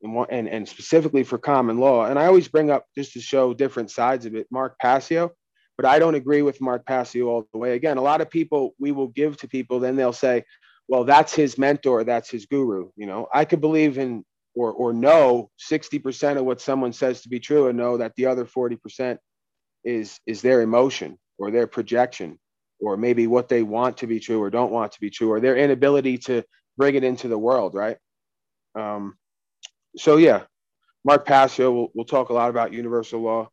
[0.02, 3.54] and, and, and specifically for common law, and I always bring up just to show
[3.54, 5.32] different sides of it, Mark Passio,
[5.76, 7.74] but I don't agree with Mark Passio all the way.
[7.74, 10.44] Again, a lot of people we will give to people, then they'll say,
[10.88, 12.90] well, that's his mentor, that's his guru.
[12.96, 17.28] You know, I could believe in or or know 60% of what someone says to
[17.28, 19.18] be true and know that the other 40%
[19.84, 22.38] is is their emotion or their projection
[22.80, 25.40] or maybe what they want to be true or don't want to be true or
[25.40, 26.42] their inability to
[26.76, 27.96] bring it into the world right?
[28.74, 29.16] Um,
[29.96, 30.44] so yeah
[31.04, 33.48] mark passio will we'll talk a lot about universal law.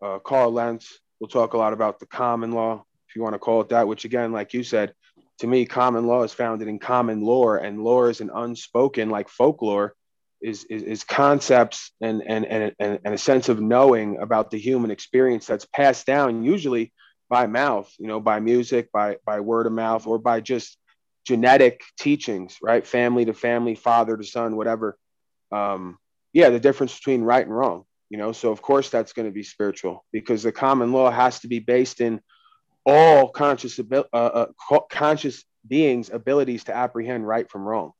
[0.00, 3.38] Uh, karl lentz will talk a lot about the common law if you want to
[3.38, 4.94] call it that which again like you said
[5.38, 9.28] to me common law is founded in common lore and lore is an unspoken like
[9.28, 9.94] folklore
[10.42, 14.90] is, is, is concepts and, and, and, and, a sense of knowing about the human
[14.90, 16.92] experience that's passed down usually
[17.28, 20.76] by mouth, you know, by music, by, by word of mouth, or by just
[21.26, 22.86] genetic teachings, right?
[22.86, 24.98] Family to family, father to son, whatever.
[25.50, 25.98] Um,
[26.32, 28.32] yeah, the difference between right and wrong, you know.
[28.32, 31.58] So, of course, that's going to be spiritual because the common law has to be
[31.58, 32.20] based in
[32.84, 34.46] all conscious, uh, uh,
[34.90, 37.92] conscious beings' abilities to apprehend right from wrong.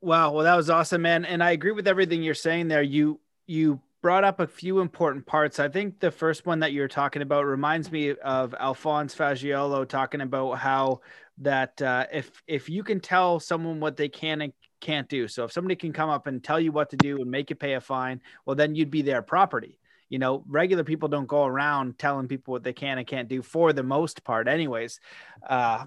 [0.00, 1.24] Wow, well that was awesome, man.
[1.24, 2.82] And I agree with everything you're saying there.
[2.82, 5.58] You you brought up a few important parts.
[5.58, 10.20] I think the first one that you're talking about reminds me of Alphonse Fagiolo talking
[10.20, 11.00] about how
[11.38, 15.44] that uh, if if you can tell someone what they can and can't do, so
[15.44, 17.74] if somebody can come up and tell you what to do and make you pay
[17.74, 19.80] a fine, well then you'd be their property.
[20.10, 23.42] You know, regular people don't go around telling people what they can and can't do
[23.42, 25.00] for the most part, anyways.
[25.46, 25.84] Uh,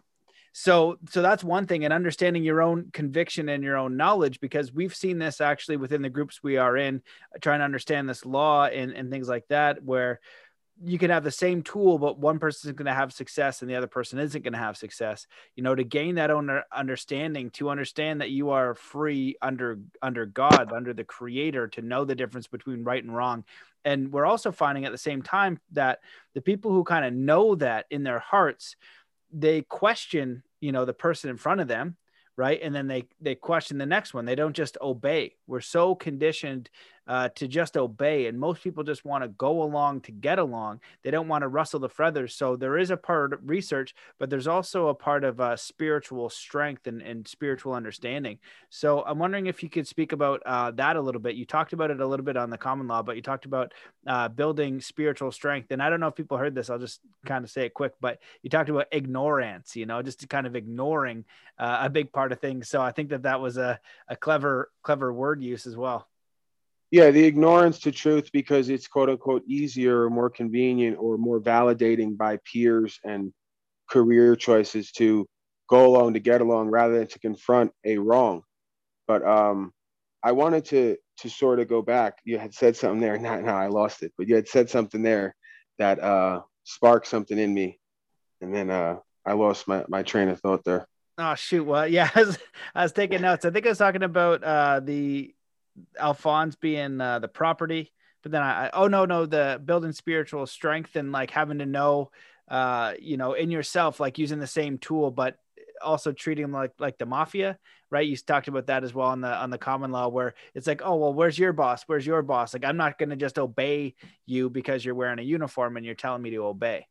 [0.54, 4.74] so so that's one thing and understanding your own conviction and your own knowledge because
[4.74, 7.02] we've seen this actually within the groups we are in
[7.34, 10.20] uh, trying to understand this law and, and things like that where
[10.84, 13.70] you can have the same tool but one person is going to have success and
[13.70, 15.28] the other person isn't going to have success.
[15.56, 20.26] You know to gain that own understanding to understand that you are free under under
[20.26, 23.44] god under the creator to know the difference between right and wrong.
[23.84, 26.00] And we're also finding at the same time that
[26.34, 28.76] the people who kind of know that in their hearts
[29.34, 31.98] they question you know the person in front of them
[32.38, 32.62] right?
[32.63, 34.26] And then they they question the next one.
[34.26, 35.36] They don't just obey.
[35.48, 36.70] We're so conditioned
[37.12, 40.80] uh, to just obey and most people just want to go along to get along.
[41.04, 42.34] They don't want to rustle the feathers.
[42.34, 46.30] So there is a part of research but there's also a part of uh, spiritual
[46.30, 48.39] strength and, and spiritual understanding.
[48.69, 51.36] So i'm wondering if you could speak about uh, that a little bit.
[51.36, 53.74] You talked about it a little bit on the common law but you talked about
[54.08, 57.43] uh, building spiritual strength and i don't know if people heard this i'll just kind
[57.43, 61.26] of say it quick but you talked about ignorance you know just kind of ignoring
[61.60, 62.69] uh, a big part of things.
[62.69, 66.08] So i think that that was a, a clever clever word use as well
[66.91, 71.39] yeah the ignorance to truth because it's quote unquote easier or more convenient or more
[71.39, 73.34] validating by peers and
[73.89, 75.27] career choices to
[75.69, 78.43] go along to get along rather than to confront a wrong.
[79.08, 79.71] But um
[80.23, 82.17] i wanted to to sort of go back.
[82.25, 83.17] You had said something there.
[83.19, 84.12] Now i lost it.
[84.17, 85.36] But you had said something there
[85.80, 87.80] that uh sparked something in me.
[88.41, 90.88] And then uh i lost my, my train of thought there.
[91.17, 91.63] Oh shoot.
[91.63, 92.38] Well yeah I was,
[92.75, 93.45] I was taking notes.
[93.45, 95.34] I think i was talking about uh the
[95.99, 97.91] Alphonse being uh, the property,
[98.23, 101.65] but then I, I, oh no no the building spiritual strength and like having to
[101.65, 102.12] know
[102.49, 105.38] uh you know in yourself like using the same tool but
[105.81, 107.57] also treating them like like the mafia,
[107.89, 108.07] right?
[108.07, 110.81] You talked about that as well on the on the common law, where it's like,
[110.84, 111.84] oh well, where's your boss?
[111.88, 112.53] Where's your boss?
[112.53, 115.95] Like I'm not going to just obey you because you're wearing a uniform and you're
[115.95, 116.88] telling me to obey.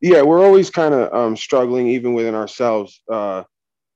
[0.00, 3.44] Yeah, we're always kind of um, struggling, even within ourselves, uh,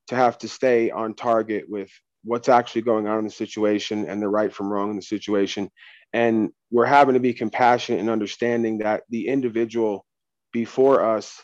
[0.08, 1.90] to have to stay on target with
[2.24, 5.70] what's actually going on in the situation and the right from wrong in the situation.
[6.12, 10.04] And we're having to be compassionate and understanding that the individual
[10.52, 11.42] before us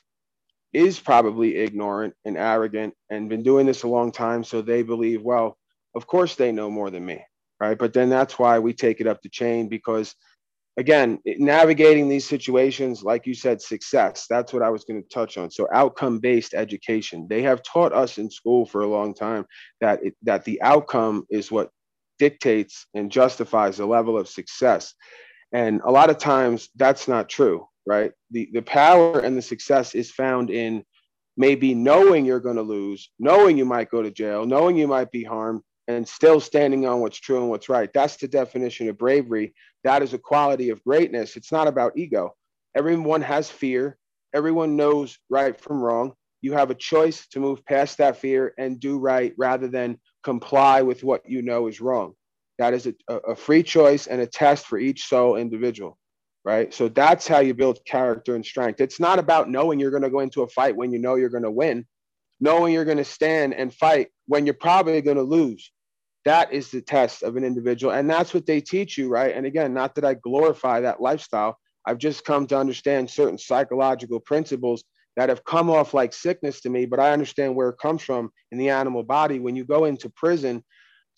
[0.73, 4.43] is probably ignorant and arrogant and been doing this a long time.
[4.43, 5.57] So they believe, well,
[5.95, 7.25] of course they know more than me.
[7.61, 7.79] Right.
[7.79, 10.15] But then that's why we take it up the chain because
[10.77, 15.37] again, navigating these situations, like you said, success, that's what I was going to touch
[15.37, 15.51] on.
[15.51, 19.47] So outcome based education, they have taught us in school for a long time
[19.81, 21.71] that, it, that the outcome is what
[22.19, 24.95] dictates and justifies the level of success.
[25.53, 28.13] And a lot of times that's not true, right?
[28.33, 30.85] The, the power and the success is found in
[31.37, 35.13] maybe knowing you're going to lose, knowing you might go to jail, knowing you might
[35.13, 37.91] be harmed, and still standing on what's true and what's right.
[37.93, 39.55] That's the definition of bravery.
[39.85, 41.37] That is a quality of greatness.
[41.37, 42.35] It's not about ego.
[42.75, 43.99] Everyone has fear.
[44.35, 46.15] Everyone knows right from wrong.
[46.41, 50.83] You have a choice to move past that fear and do right rather than comply
[50.83, 52.15] with what you know is wrong.
[52.59, 55.99] That is a, a free choice and a test for each soul individual,
[56.45, 56.73] right?
[56.73, 58.81] So that's how you build character and strength.
[58.81, 61.29] It's not about knowing you're going to go into a fight when you know you're
[61.31, 61.87] going to win,
[62.41, 65.71] knowing you're going to stand and fight when you're probably going to lose
[66.25, 69.35] that is the test of an individual and that's what they teach you right?
[69.35, 71.59] And again not that i glorify that lifestyle.
[71.87, 74.85] I've just come to understand certain psychological principles
[75.17, 78.31] that have come off like sickness to me but i understand where it comes from
[78.53, 79.39] in the animal body.
[79.41, 80.65] When you go into prison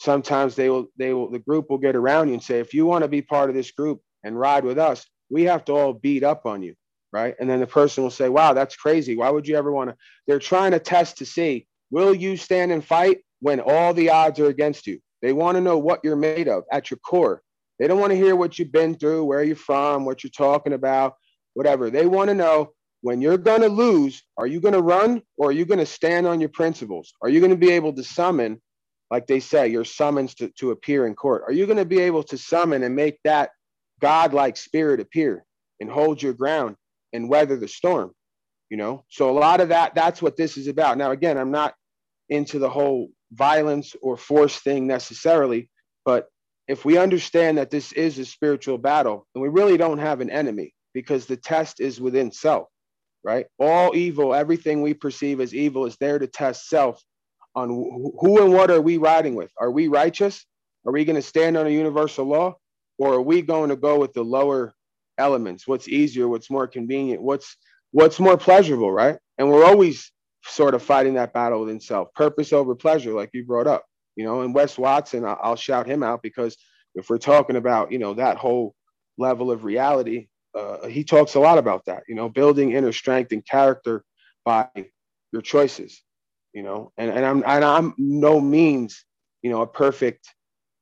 [0.00, 2.84] sometimes they will they will the group will get around you and say if you
[2.86, 5.92] want to be part of this group and ride with us we have to all
[5.92, 6.74] beat up on you
[7.12, 7.34] right?
[7.40, 9.16] And then the person will say wow that's crazy.
[9.16, 12.72] Why would you ever want to they're trying to test to see will you stand
[12.72, 14.98] and fight when all the odds are against you.
[15.22, 17.42] They want to know what you're made of at your core.
[17.78, 20.72] They don't want to hear what you've been through, where you're from, what you're talking
[20.72, 21.14] about,
[21.54, 21.90] whatever.
[21.90, 22.72] They want to know
[23.02, 25.86] when you're going to lose, are you going to run or are you going to
[25.86, 27.12] stand on your principles?
[27.22, 28.60] Are you going to be able to summon,
[29.10, 31.42] like they say, your summons to, to appear in court?
[31.46, 33.50] Are you going to be able to summon and make that
[34.00, 35.44] God-like spirit appear
[35.80, 36.76] and hold your ground
[37.12, 38.12] and weather the storm?
[38.70, 40.98] You know, so a lot of that, that's what this is about.
[40.98, 41.74] Now, again, I'm not
[42.28, 45.68] into the whole violence or force thing necessarily,
[46.04, 46.28] but
[46.68, 50.30] if we understand that this is a spiritual battle and we really don't have an
[50.30, 52.68] enemy because the test is within self,
[53.22, 53.46] right?
[53.58, 57.02] All evil, everything we perceive as evil is there to test self
[57.54, 59.50] on who and what are we riding with?
[59.58, 60.44] Are we righteous?
[60.86, 62.56] Are we going to stand on a universal law?
[62.98, 64.74] Or are we going to go with the lower
[65.18, 65.66] elements?
[65.66, 66.28] What's easier?
[66.28, 67.22] What's more convenient?
[67.22, 67.56] What's
[67.92, 69.18] what's more pleasurable, right?
[69.38, 70.10] And we're always
[70.48, 73.84] sort of fighting that battle within self, purpose over pleasure, like you brought up,
[74.16, 76.56] you know, and Wes Watson, I'll shout him out because
[76.94, 78.74] if we're talking about, you know, that whole
[79.18, 83.32] level of reality, uh, he talks a lot about that, you know, building inner strength
[83.32, 84.04] and character
[84.44, 84.68] by
[85.32, 86.02] your choices,
[86.52, 89.04] you know, and, and I'm, and I'm no means,
[89.42, 90.26] you know, a perfect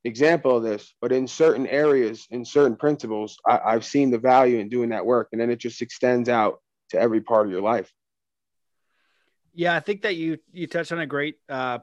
[0.05, 4.59] example of this, but in certain areas, in certain principles, I, I've seen the value
[4.59, 5.29] in doing that work.
[5.33, 7.91] And then it just extends out to every part of your life.
[9.55, 11.79] Yeah, I think that you you touched on a great uh,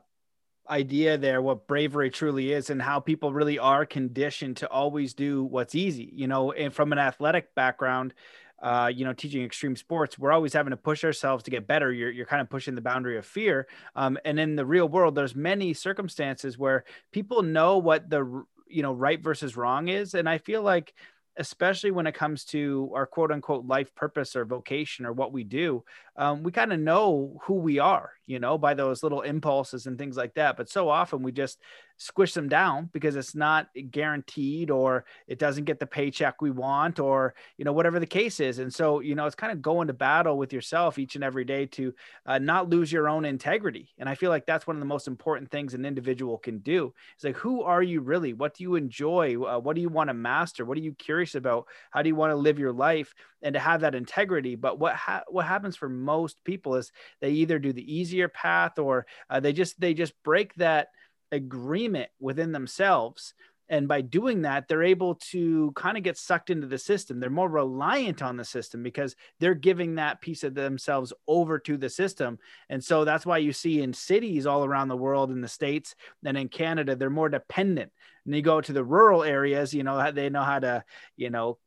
[0.70, 1.42] idea there.
[1.42, 6.12] What bravery truly is, and how people really are conditioned to always do what's easy.
[6.14, 8.14] You know, and from an athletic background,
[8.62, 11.92] uh, you know, teaching extreme sports, we're always having to push ourselves to get better.
[11.92, 13.68] You're, you're kind of pushing the boundary of fear.
[13.96, 18.84] Um, and in the real world, there's many circumstances where people know what the, you
[18.84, 20.14] know, right versus wrong is.
[20.14, 20.94] And I feel like
[21.38, 25.44] especially when it comes to our quote unquote life purpose or vocation or what we
[25.44, 25.84] do,
[26.18, 29.98] um, we kind of know who we are, you know, by those little impulses and
[29.98, 30.58] things like that.
[30.58, 31.60] But so often we just
[32.02, 37.00] squish them down because it's not guaranteed or it doesn't get the paycheck we want
[37.00, 38.58] or you know whatever the case is.
[38.58, 41.46] And so you know it's kind of going to battle with yourself each and every
[41.46, 41.94] day to
[42.26, 43.94] uh, not lose your own integrity.
[44.00, 46.92] And i feel like that's one of the most important things an individual can do.
[47.14, 48.34] It's like who are you really?
[48.34, 49.40] What do you enjoy?
[49.40, 50.66] Uh, what do you want to master?
[50.66, 51.68] What are you curious about?
[51.92, 54.56] How do you want to live your life and to have that integrity?
[54.56, 58.80] But what ha- what happens for most people is they either do the easier path
[58.80, 60.88] or uh, they just they just break that
[61.32, 63.34] agreement within themselves.
[63.70, 67.20] And by doing that they're able to kind of get sucked into the system.
[67.20, 71.78] They're more reliant on the system because they're giving that piece of themselves over to
[71.78, 72.38] the system.
[72.70, 75.96] And so that's why you see in cities all around the world in the states
[76.26, 77.92] and in canada they're more dependent.
[78.26, 80.84] And you go to the rural areas you know they know how to
[81.16, 81.58] you know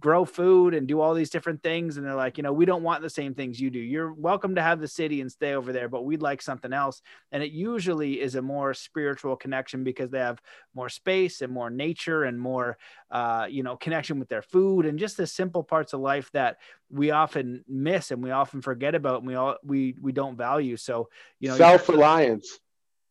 [0.00, 2.82] grow food and do all these different things and they're like you know we don't
[2.82, 3.78] want the same things you do.
[3.78, 7.02] You're welcome to have the city and stay over there but we'd like something else.
[7.32, 10.40] And it usually is a more spiritual connection because they have
[10.74, 12.78] more space and more nature and more
[13.10, 16.58] uh, you know connection with their food and just the simple parts of life that
[16.90, 20.76] we often miss and we often forget about and we all we we don't value.
[20.76, 21.08] So
[21.40, 22.58] you know self-reliance.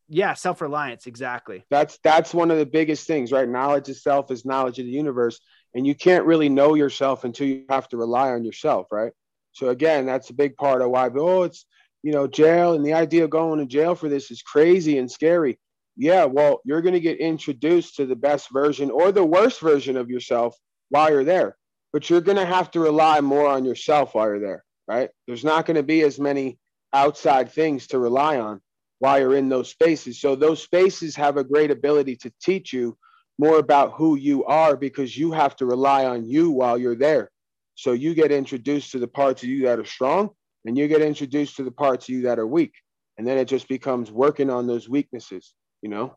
[0.09, 1.65] Yeah self-reliance exactly.
[1.69, 3.47] That's that's one of the biggest things right?
[3.47, 5.39] Knowledge of self is knowledge of the universe
[5.77, 9.13] and you can't really know yourself until you have to rely on yourself right?
[9.53, 11.65] So again that's a big part of why oh it's
[12.03, 15.09] you know jail and the idea of going to jail for this is crazy and
[15.09, 15.57] scary.
[15.95, 19.95] Yeah well you're going to get introduced to the best version or the worst version
[19.95, 20.57] of yourself
[20.89, 21.55] while you're there.
[21.93, 25.09] But you're going to have to rely more on yourself while you're there right?
[25.27, 26.57] There's not going to be as many
[26.93, 28.61] outside things to rely on
[28.99, 30.19] while you're in those spaces.
[30.19, 32.97] So those spaces have a great ability to teach you
[33.37, 37.29] more about who you are because you have to rely on you while you're there.
[37.75, 40.31] So you get introduced to the parts of you that are strong
[40.65, 42.73] and you get introduced to the parts of you that are weak.
[43.17, 46.15] And then it just becomes working on those weaknesses, you know?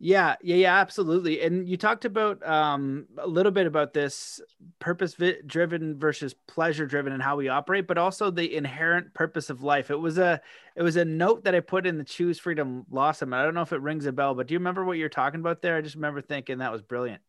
[0.00, 1.40] Yeah, yeah, yeah, absolutely.
[1.40, 4.40] And you talked about um, a little bit about this
[4.78, 9.64] purpose driven versus pleasure driven and how we operate, but also the inherent purpose of
[9.64, 9.90] life.
[9.90, 10.40] It was a
[10.76, 13.38] it was a note that I put in the Choose Freedom Law Summit.
[13.38, 15.40] I don't know if it rings a bell, but do you remember what you're talking
[15.40, 15.76] about there?
[15.76, 17.20] I just remember thinking that was brilliant.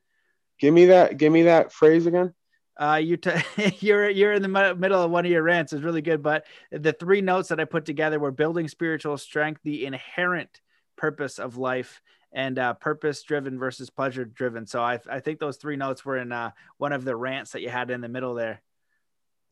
[0.59, 1.17] Give me that.
[1.17, 2.35] Give me that phrase again.
[2.79, 3.31] Uh, you t-
[3.79, 5.73] you're you're in the middle of one of your rants.
[5.73, 9.61] It's really good, but the three notes that I put together were building spiritual strength,
[9.63, 10.61] the inherent
[10.97, 11.99] purpose of life
[12.31, 14.67] and uh, purpose driven versus pleasure driven.
[14.67, 17.61] So I, I think those three notes were in uh, one of the rants that
[17.61, 18.61] you had in the middle there.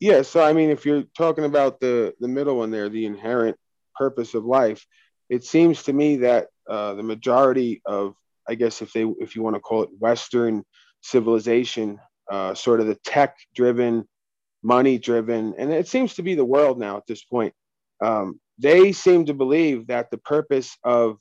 [0.00, 0.22] Yeah.
[0.22, 3.56] So, I mean, if you're talking about the, the middle one there, the inherent
[3.96, 4.86] purpose of life,
[5.28, 8.14] it seems to me that uh, the majority of,
[8.48, 10.64] I guess, if they, if you want to call it Western
[11.02, 11.98] civilization,
[12.30, 14.08] uh, sort of the tech driven,
[14.62, 17.54] money driven, and it seems to be the world now at this point.
[18.00, 21.18] Um, they seem to believe that the purpose of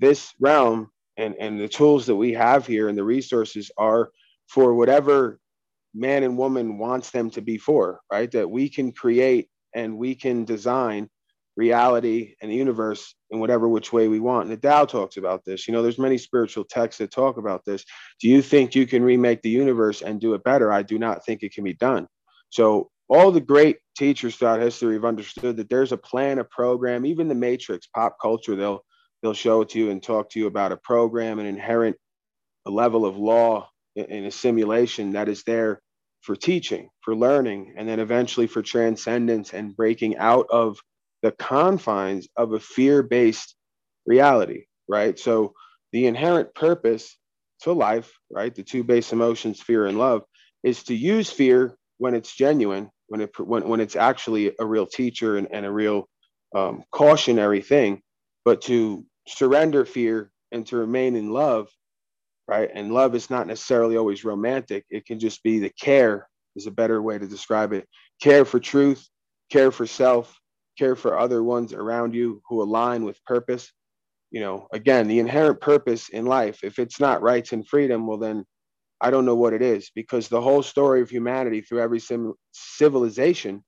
[0.00, 4.10] this realm and and the tools that we have here and the resources are
[4.48, 5.38] for whatever
[5.94, 8.30] man and woman wants them to be for right?
[8.30, 11.08] That we can create and we can design
[11.56, 14.48] reality and the universe in whatever which way we want.
[14.48, 15.68] And the Tao talks about this.
[15.68, 17.84] You know there's many spiritual texts that talk about this.
[18.20, 20.72] Do you think you can remake the universe and do it better?
[20.72, 22.06] I do not think it can be done.
[22.50, 27.04] So all the great teachers throughout history have understood that there's a plan a program
[27.04, 28.82] even the matrix pop culture they'll
[29.22, 31.96] they'll show it to you and talk to you about a program, an inherent
[32.66, 35.80] level of law in a simulation that is there
[36.22, 40.78] for teaching, for learning, and then eventually for transcendence and breaking out of
[41.22, 43.54] the confines of a fear based
[44.06, 45.18] reality, right?
[45.18, 45.54] So,
[45.92, 47.18] the inherent purpose
[47.60, 48.54] to life, right?
[48.54, 50.22] The two base emotions, fear and love,
[50.62, 54.86] is to use fear when it's genuine, when, it, when, when it's actually a real
[54.86, 56.08] teacher and, and a real
[56.54, 58.00] um, cautionary thing,
[58.44, 61.68] but to surrender fear and to remain in love,
[62.48, 62.70] right?
[62.72, 64.84] And love is not necessarily always romantic.
[64.90, 67.88] It can just be the care is a better way to describe it.
[68.20, 69.08] Care for truth,
[69.50, 70.38] care for self,
[70.78, 73.72] care for other ones around you who align with purpose.
[74.30, 78.18] You know, again, the inherent purpose in life, if it's not rights and freedom, well,
[78.18, 78.44] then
[79.00, 82.34] I don't know what it is because the whole story of humanity through every sim-
[82.52, 83.64] civilization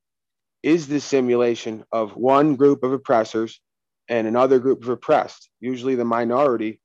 [0.62, 3.60] is the simulation of one group of oppressors
[4.08, 6.80] and another group of oppressed, usually the minority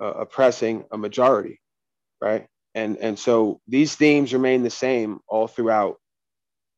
[0.00, 1.60] uh, oppressing a majority,
[2.20, 2.46] right?
[2.74, 5.96] And and so these themes remain the same all throughout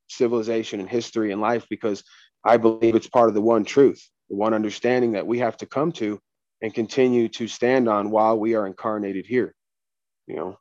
[0.09, 2.03] civilization and history and life because
[2.45, 5.67] I believe it's part of the one truth, the one understanding that we have to
[5.67, 6.19] come to
[6.63, 9.55] and continue to stand on while we are incarnated here.
[10.27, 10.59] You know.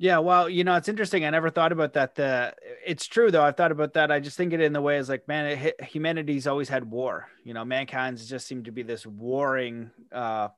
[0.00, 1.24] Yeah, well, you know, it's interesting.
[1.24, 2.14] I never thought about that.
[2.14, 2.54] The
[2.86, 3.42] it's true though.
[3.42, 4.12] I've thought about that.
[4.12, 7.28] I just think it in the way as like, man, it, humanity's always had war.
[7.42, 10.48] You know, mankind's just seemed to be this warring uh,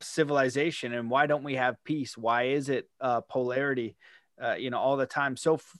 [0.00, 2.16] civilization, and why don't we have peace?
[2.16, 3.96] Why is it uh, polarity?
[4.40, 5.36] Uh, you know, all the time.
[5.36, 5.76] So f-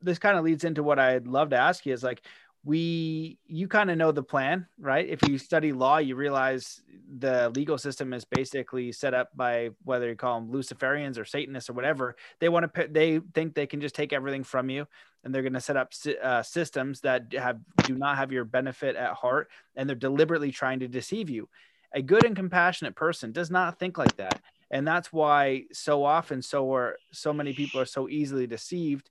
[0.00, 2.22] this kind of leads into what I'd love to ask you is like,
[2.64, 5.08] we you kind of know the plan right?
[5.08, 6.82] If you study law you realize
[7.18, 11.70] the legal system is basically set up by whether you call them luciferians or satanists
[11.70, 12.16] or whatever.
[12.38, 14.86] They want to they think they can just take everything from you
[15.24, 15.92] and they're going to set up
[16.22, 20.80] uh, systems that have do not have your benefit at heart and they're deliberately trying
[20.80, 21.48] to deceive you.
[21.94, 26.42] A good and compassionate person does not think like that and that's why so often
[26.42, 29.08] so are so many people are so easily deceived.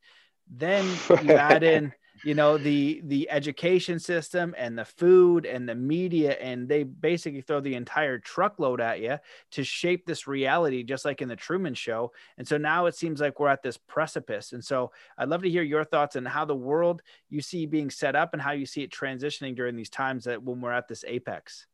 [0.47, 0.85] Then
[1.23, 1.93] you add in
[2.23, 7.41] you know the the education system and the food and the media and they basically
[7.41, 9.17] throw the entire truckload at you
[9.51, 12.11] to shape this reality just like in the truman show.
[12.37, 14.53] And so now it seems like we're at this precipice.
[14.53, 17.89] And so i'd love to hear your thoughts on how the world you see being
[17.89, 20.87] set up and how you see it transitioning during these times that when we're at
[20.87, 21.67] this apex.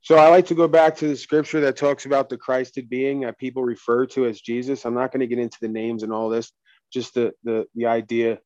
[0.00, 3.20] So I like to go back to the scripture that talks about the Christed being
[3.20, 4.84] that people refer to as Jesus.
[4.84, 6.52] I'm not going to get into the names and all this,
[6.92, 8.38] just the the the idea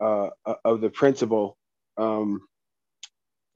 [0.00, 0.30] uh,
[0.64, 1.56] of the principle.
[1.96, 2.40] Um,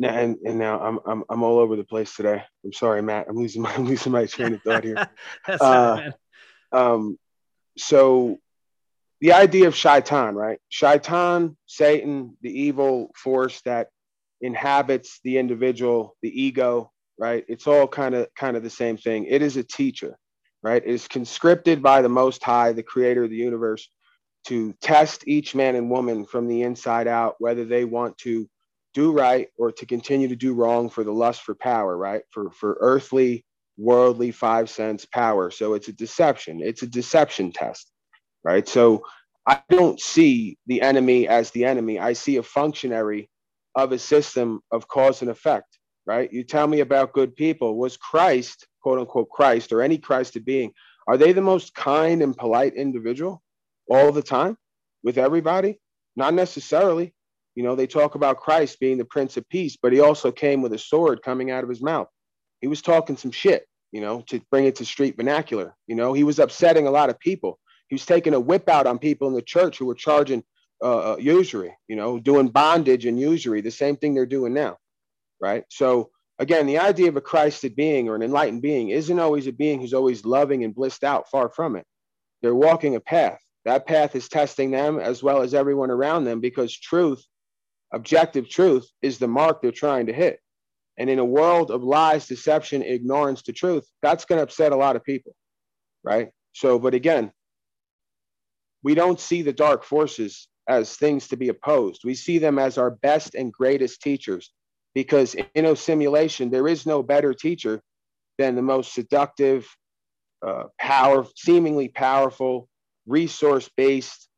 [0.03, 2.43] and, and now I'm, I'm I'm all over the place today.
[2.64, 3.26] I'm sorry, Matt.
[3.28, 5.09] I'm losing my I'm losing my train of thought here.
[5.61, 6.11] uh,
[6.72, 7.18] um,
[7.76, 8.39] so
[9.20, 10.61] the idea of shaitan, right?
[10.68, 13.89] Shaitan, Satan, the evil force that
[14.41, 17.45] inhabits the individual, the ego, right?
[17.49, 19.24] It's all kind of kind of the same thing.
[19.24, 20.16] It is a teacher,
[20.62, 20.82] right?
[20.84, 23.89] It is conscripted by the Most High, the Creator of the universe,
[24.47, 28.49] to test each man and woman from the inside out whether they want to
[28.95, 32.22] do right or to continue to do wrong for the lust for power right?
[32.30, 33.45] For for earthly
[33.76, 35.51] worldly five sense power.
[35.51, 36.61] So it's a deception.
[36.62, 37.91] It's a deception test
[38.45, 38.66] right?
[38.68, 39.03] So
[39.47, 41.99] i don't see the enemy as the enemy.
[41.99, 43.30] I see a functionary
[43.74, 46.32] of a system of cause and effect right?
[46.32, 47.76] You tell me about good people.
[47.76, 50.72] Was christ quote unquote christ or any christed being
[51.07, 53.43] are they the most kind and polite individual
[53.91, 54.57] all the time
[55.03, 55.78] with everybody?
[56.16, 57.14] Not necessarily.
[57.55, 60.62] You know, they talk about Christ being the Prince of Peace, but he also came
[60.62, 62.09] with a sword coming out of his mouth.
[62.61, 65.74] He was talking some shit, you know, to bring it to street vernacular.
[65.86, 67.59] You know, he was upsetting a lot of people.
[67.89, 70.45] He was taking a whip out on people in the church who were charging
[70.82, 74.76] uh, uh usury, you know, doing bondage and usury, the same thing they're doing now,
[75.41, 75.64] right?
[75.68, 79.53] So, again, the idea of a Christed being or an enlightened being isn't always a
[79.53, 81.84] being who's always loving and blissed out, far from it.
[82.43, 86.40] They're walking a path that path is testing them as well as everyone around them
[86.40, 87.24] because truth,
[87.92, 90.40] objective truth, is the mark they're trying to hit.
[90.98, 94.76] And in a world of lies, deception, ignorance to truth, that's going to upset a
[94.76, 95.34] lot of people,
[96.02, 96.30] right?
[96.52, 97.32] So, but again,
[98.82, 102.02] we don't see the dark forces as things to be opposed.
[102.04, 104.52] We see them as our best and greatest teachers
[104.94, 107.80] because in a simulation, there is no better teacher
[108.38, 109.68] than the most seductive,
[110.46, 112.68] uh, power, seemingly powerful,
[113.09, 114.28] resource based,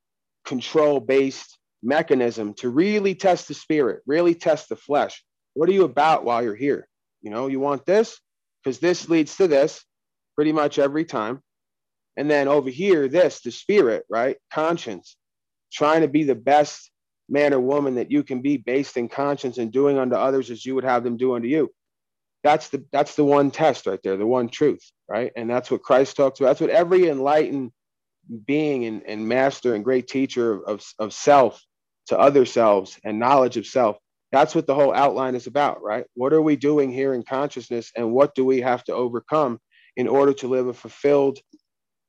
[0.44, 5.22] control based mechanism to really test the spirit, really test the flesh.
[5.54, 6.88] What are you about while you're here?
[7.22, 8.18] You know, you want this
[8.62, 9.84] because this leads to this
[10.36, 11.42] pretty much every time.
[12.16, 14.36] And then over here, this, the spirit, right?
[14.52, 15.16] Conscience,
[15.72, 16.90] trying to be the best
[17.28, 20.66] man or woman that you can be based in conscience and doing unto others as
[20.66, 21.70] you would have them do unto you.
[22.42, 25.30] That's the that's the one test right there, the one truth, right?
[25.36, 26.48] And that's what Christ talks about.
[26.48, 27.70] That's what every enlightened
[28.46, 31.62] being and, and master and great teacher of, of self
[32.08, 33.96] to other selves and knowledge of self.
[34.32, 36.04] That's what the whole outline is about, right?
[36.14, 39.58] What are we doing here in consciousness and what do we have to overcome
[39.96, 41.38] in order to live a fulfilled,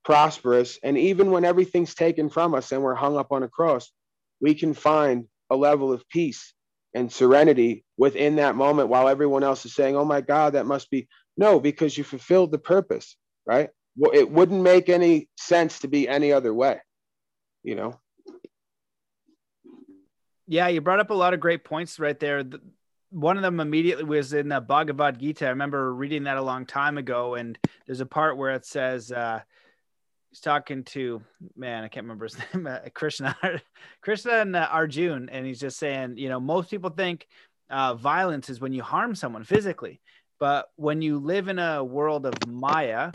[0.05, 3.91] prosperous, and even when everything's taken from us and we're hung up on a cross,
[4.39, 6.53] we can find a level of peace
[6.93, 10.89] and serenity within that moment while everyone else is saying, oh my God, that must
[10.91, 11.07] be.
[11.37, 13.17] No, because you fulfilled the purpose,
[13.47, 13.69] right?
[13.97, 16.79] It wouldn't make any sense to be any other way,
[17.63, 17.99] you know?
[20.47, 22.43] Yeah, you brought up a lot of great points right there.
[23.09, 25.45] One of them immediately was in the Bhagavad Gita.
[25.45, 29.11] I remember reading that a long time ago, and there's a part where it says,
[29.11, 29.41] uh,
[30.29, 31.21] he's talking to
[31.55, 33.35] man, I can't remember his name, uh, Krishna,
[34.01, 37.27] Krishna and uh, Arjun, and he's just saying, you know, most people think
[37.69, 40.01] uh, violence is when you harm someone physically,
[40.39, 43.11] but when you live in a world of Maya,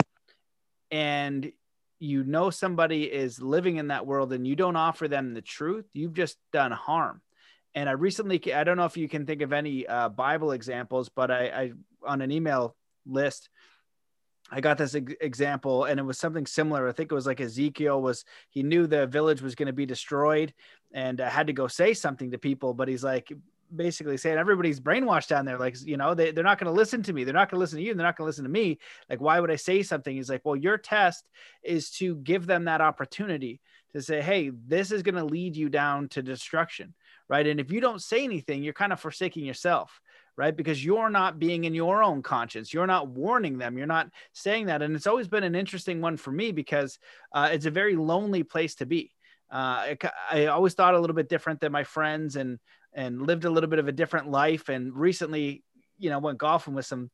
[0.91, 1.51] and
[1.99, 5.85] you know somebody is living in that world and you don't offer them the truth,
[5.93, 7.21] you've just done harm.
[7.73, 11.09] And I recently, I don't know if you can think of any uh, Bible examples,
[11.09, 11.71] but I, I,
[12.05, 12.75] on an email
[13.05, 13.49] list,
[14.49, 16.87] I got this example and it was something similar.
[16.87, 19.85] I think it was like Ezekiel was, he knew the village was going to be
[19.85, 20.53] destroyed
[20.93, 23.31] and uh, had to go say something to people, but he's like,
[23.75, 25.57] basically saying everybody's brainwashed down there.
[25.57, 27.23] Like, you know, they, they're not going to listen to me.
[27.23, 27.93] They're not going to listen to you.
[27.93, 28.79] They're not going to listen to me.
[29.09, 30.15] Like, why would I say something?
[30.15, 31.27] He's like, well, your test
[31.63, 33.59] is to give them that opportunity
[33.93, 36.93] to say, hey, this is going to lead you down to destruction.
[37.29, 37.45] Right.
[37.45, 39.99] And if you don't say anything, you're kind of forsaking yourself.
[40.37, 40.55] Right.
[40.55, 42.71] Because you're not being in your own conscience.
[42.71, 43.77] You're not warning them.
[43.77, 44.83] You're not saying that.
[44.83, 46.99] And it's always been an interesting one for me because
[47.33, 49.13] uh, it's a very lonely place to be.
[49.51, 49.97] Uh, I,
[50.31, 52.59] I always thought a little bit different than my friends and
[52.97, 55.63] and lived a little bit of a different life and recently
[55.97, 57.09] you know went golfing with some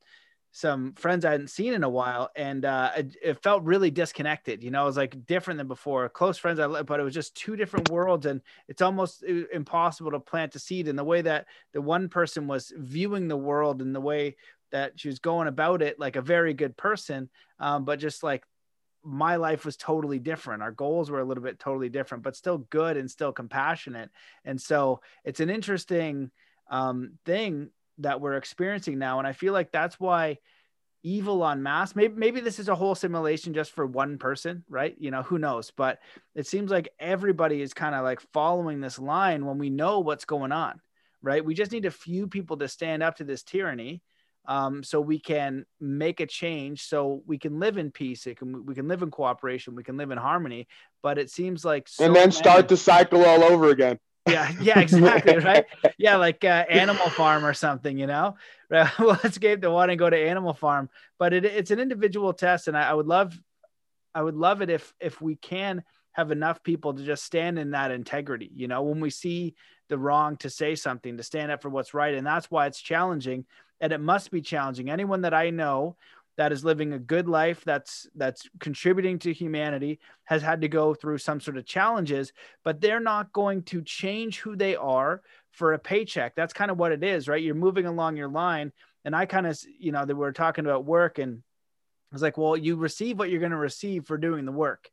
[0.56, 4.64] some friends I hadn't seen in a while, and uh, it, it, felt really disconnected.
[4.64, 6.08] You know, it was like different than before.
[6.10, 10.20] Close friends I but it was just two different worlds, and it's almost impossible to
[10.20, 13.96] plant a seed in the way that the one person was viewing the world and
[13.96, 14.36] the way
[14.72, 18.44] that she was going about it, like a very good person, um, but just like
[19.04, 20.64] my life was totally different.
[20.64, 24.10] Our goals were a little bit totally different, but still good and still compassionate.
[24.46, 26.32] And so it's an interesting
[26.70, 29.20] um, thing that we're experiencing now.
[29.20, 30.38] And I feel like that's why
[31.04, 34.96] evil on mass, maybe, maybe this is a whole simulation just for one person, right?
[34.98, 35.72] You know, who knows?
[35.76, 36.00] But
[36.34, 40.26] it seems like everybody is kind of like following this line when we know what's
[40.26, 40.80] going on,
[41.22, 41.44] right?
[41.44, 44.02] We just need a few people to stand up to this tyranny.
[44.46, 48.66] Um, so we can make a change so we can live in peace it can,
[48.66, 50.68] we can live in cooperation we can live in harmony
[51.02, 54.00] but it seems like so and then many- start the cycle all over again.
[54.28, 55.66] Yeah yeah exactly right?
[55.98, 58.36] Yeah like uh, animal farm or something you know?
[58.70, 58.90] Right?
[59.00, 60.90] well let's get the one and go to animal farm.
[61.20, 63.38] But it, it's an individual test and I, I would love
[64.16, 65.84] i would love it if if we can
[66.14, 68.82] have enough people to just stand in that integrity you know?
[68.84, 69.56] When we see
[69.90, 72.82] the wrong to say something to stand up for what's right and that's why it's
[72.82, 73.46] challenging
[73.84, 74.90] and it must be challenging.
[74.90, 75.98] Anyone that i know
[76.38, 80.96] that is living a good life that's that's contributing to humanity has had to go
[80.96, 85.22] through some sort of challenges but they're not going to change who they are
[85.52, 86.34] for a paycheck.
[86.34, 87.44] That's kind of what it is right?
[87.44, 88.72] You're moving along your line.
[89.06, 91.44] And i kind of you know that we are talking about work and
[92.12, 94.90] I was like well you receive what you're going to receive for doing the work.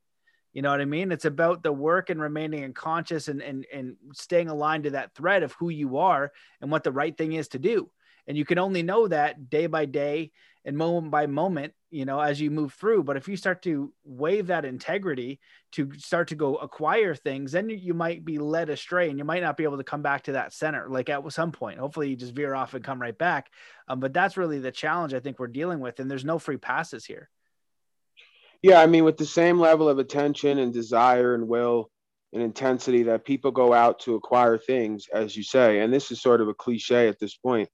[0.53, 1.12] You know what I mean?
[1.12, 5.45] It's about the work and remaining unconscious and, and, and staying aligned to that thread
[5.45, 7.88] of who you are and what the right thing is to do.
[8.31, 10.31] And you can only know that day by day
[10.64, 13.03] and moment by moment, you know, as you move through.
[13.03, 15.41] But if you start to waive that integrity
[15.72, 19.43] to start to go acquire things, then you might be led astray and you might
[19.43, 21.81] not be able to come back to that center like at some point.
[21.81, 23.51] Hopefully, you just veer off and come right back.
[23.89, 25.99] Um, but that's really the challenge I think we're dealing with.
[25.99, 27.28] And there's no free passes here.
[28.62, 28.81] Yeah.
[28.81, 31.91] I mean, with the same level of attention and desire and will
[32.33, 36.22] and intensity that people go out to acquire things, as you say, and this is
[36.22, 37.68] sort of a cliche at this point,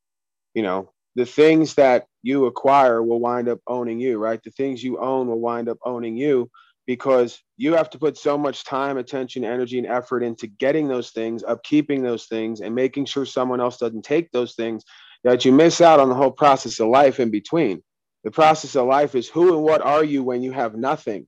[0.56, 4.42] you know, the things that you acquire will wind up owning you, right?
[4.42, 6.50] The things you own will wind up owning you
[6.86, 11.10] because you have to put so much time, attention, energy, and effort into getting those
[11.10, 14.82] things, upkeeping those things, and making sure someone else doesn't take those things
[15.24, 17.82] that you miss out on the whole process of life in between.
[18.24, 21.26] The process of life is who and what are you when you have nothing,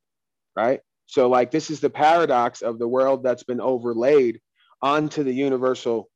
[0.57, 0.81] right?
[1.05, 4.41] So, like, this is the paradox of the world that's been overlaid
[4.81, 6.09] onto the universal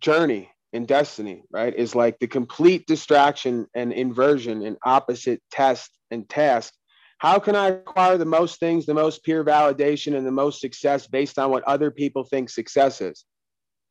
[0.00, 6.28] journey in destiny, right, is like the complete distraction and inversion and opposite test and
[6.28, 6.74] task.
[7.18, 11.06] How can I acquire the most things, the most peer validation, and the most success
[11.06, 13.24] based on what other people think success is?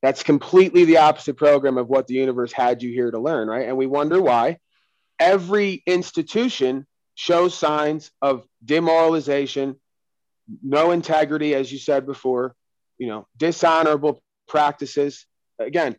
[0.01, 3.69] That's completely the opposite program of what the universe had you here to learn, right?
[3.69, 4.57] And we wonder why
[5.17, 9.79] every institution shows signs of demoralization,
[10.61, 12.55] no integrity, as you said before,
[12.97, 15.25] you know, dishonorable practices.
[15.57, 15.95] Again,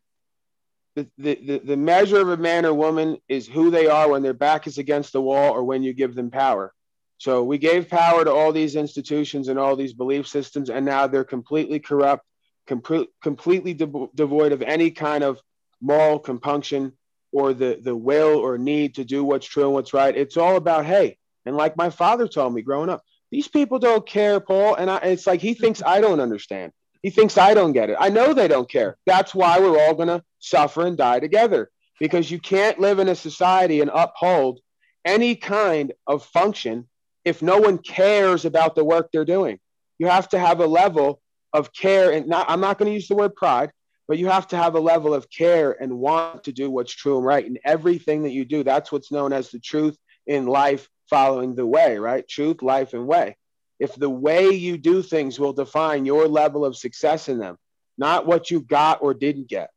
[0.95, 4.34] the, the, the measure of a man or woman is who they are when their
[4.34, 6.72] back is against the wall or when you give them power.
[7.18, 11.07] So we gave power to all these institutions and all these belief systems, and now
[11.07, 12.24] they're completely corrupt,
[12.66, 15.40] com- completely de- devoid of any kind of
[15.80, 16.92] moral compunction
[17.32, 20.16] or the, the will or need to do what's true and what's right.
[20.16, 24.07] It's all about, hey, and like my father told me growing up, these people don't
[24.07, 24.76] care, Paul.
[24.76, 26.72] And I, it's like he thinks I don't understand.
[27.05, 27.98] He thinks I don't get it.
[28.00, 28.96] I know they don't care.
[29.05, 33.11] That's why we're all going to suffer and die together because you can't live in
[33.11, 34.61] a society and uphold
[35.05, 36.88] any kind of function
[37.22, 39.61] if no one cares about the work they're doing.
[39.98, 41.20] You have to have a level
[41.52, 43.70] of care and not I'm not going to use the word pride,
[44.09, 47.18] but you have to have a level of care and want to do what's true
[47.18, 48.64] and right in everything that you do.
[48.64, 52.26] That's what's known as the truth in life following the way, right?
[52.26, 53.36] Truth, life, and way
[53.81, 57.57] if the way you do things will define your level of success in them,
[57.99, 59.70] not what you got or didn't get,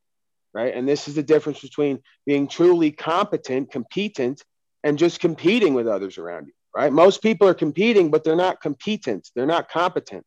[0.53, 0.73] right?
[0.73, 4.43] And this is the difference between being truly competent, competent,
[4.83, 6.91] and just competing with others around you, right?
[6.91, 10.23] Most people are competing, but they're not competent, they're not competent,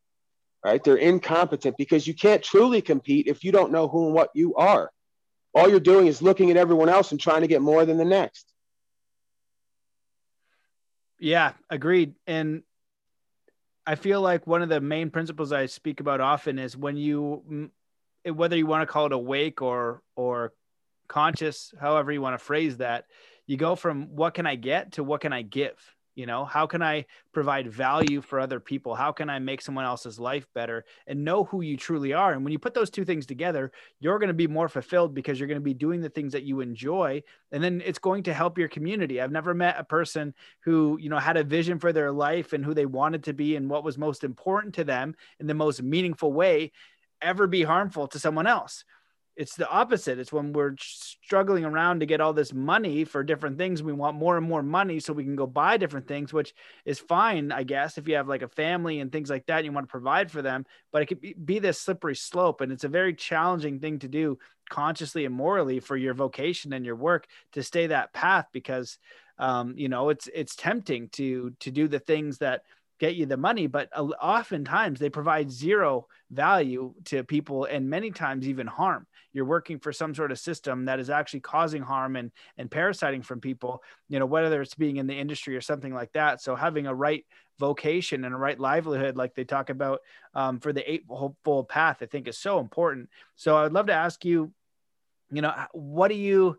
[0.64, 0.82] right?
[0.82, 4.54] They're incompetent because you can't truly compete if you don't know who and what you
[4.56, 4.90] are.
[5.54, 8.04] All you're doing is looking at everyone else and trying to get more than the
[8.04, 8.46] next.
[11.18, 12.14] Yeah, agreed.
[12.26, 12.62] And
[13.90, 17.72] I feel like one of the main principles I speak about often is when you,
[18.24, 20.52] whether you want to call it awake or or
[21.08, 23.06] conscious, however you want to phrase that,
[23.48, 25.74] you go from what can I get to what can I give,
[26.14, 26.44] you know?
[26.44, 28.94] How can i provide value for other people?
[28.94, 32.32] How can i make someone else's life better and know who you truly are?
[32.32, 35.38] And when you put those two things together you're going to be more fulfilled because
[35.38, 37.22] you're going to be doing the things that you enjoy.
[37.52, 39.20] And then it's going to help your community.
[39.20, 40.34] I've never met a person
[40.64, 43.56] who you know had a vision for their life and who they wanted to be
[43.56, 46.72] and what was most important to them in the most meaningful way
[47.22, 48.84] ever be harmful to someone else
[49.36, 50.18] it's the opposite.
[50.18, 53.82] It's when we're struggling around to get all this money for different things.
[53.82, 56.52] We want more and more money so we can go buy different things, which
[56.84, 59.66] is fine, I guess, if you have like a family and things like that, and
[59.66, 60.66] you want to provide for them.
[60.92, 64.38] But it could be, this slippery slope, and it's a very challenging thing to do
[64.68, 68.98] consciously and morally for your vocation and your work to stay that path because,
[69.38, 72.62] um, you know, it's it's tempting to to do the things that
[73.00, 78.46] get you the money, but oftentimes they provide zero value to people and many times
[78.46, 79.06] even harm.
[79.32, 83.22] You're working for some sort of system that is actually causing harm and, and parasiting
[83.22, 86.42] from people, you know, whether it's being in the industry or something like that.
[86.42, 87.24] So having a right
[87.58, 90.00] vocation and a right livelihood, like they talk about
[90.34, 93.08] um, for the eightfold path, I think is so important.
[93.34, 94.52] So I'd love to ask you,
[95.32, 96.58] you know, what do you,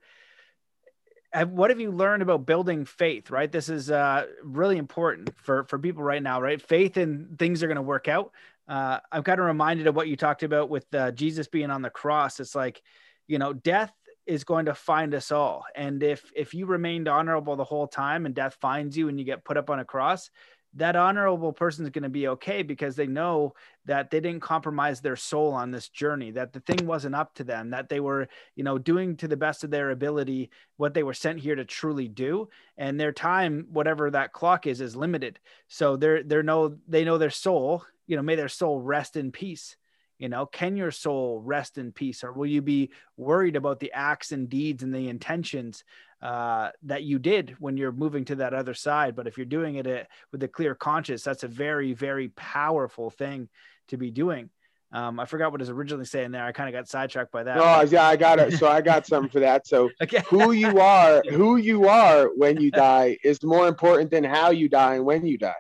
[1.47, 3.51] what have you learned about building faith right?
[3.51, 6.61] This is uh, really important for for people right now right?
[6.61, 8.32] Faith in things are going to work out.
[8.67, 11.82] Uh, i'm kind of reminded of what you talked about with uh, jesus being on
[11.82, 12.39] the cross.
[12.39, 12.82] It's like
[13.27, 13.91] you know death
[14.25, 15.65] is going to find us all.
[15.75, 19.25] And if if you remained honorable the whole time and death finds you and you
[19.25, 20.29] get put up on a cross
[20.76, 23.53] that honorable person is going to be okay because they know
[23.86, 27.43] that they didn't compromise their soul on this journey that the thing wasn't up to
[27.43, 31.03] them that they were you know doing to the best of their ability what they
[31.03, 32.49] were sent here to truly do.
[32.78, 35.39] And their time whatever that clock is is limited.
[35.67, 39.32] So they're they're no they know their soul you know may their soul rest in
[39.32, 39.76] peace.
[40.17, 42.24] You know can your soul rest in peace?
[42.24, 45.84] Or will you be worried about the acts and deeds and the intentions
[46.22, 49.15] uh, that you did when you're moving to that other side.
[49.15, 53.09] But if you're doing it uh, with a clear conscience, that's a very, very powerful
[53.09, 53.49] thing
[53.88, 54.49] to be doing.
[54.93, 56.43] Um, I forgot what I was originally saying there.
[56.43, 57.57] I kind of got sidetracked by that.
[57.57, 58.53] Oh yeah, I got it.
[58.53, 59.65] So I got something for that.
[59.65, 60.22] So okay.
[60.30, 64.67] who you are, who you are when you die is more important than how you
[64.67, 65.53] die and when you die,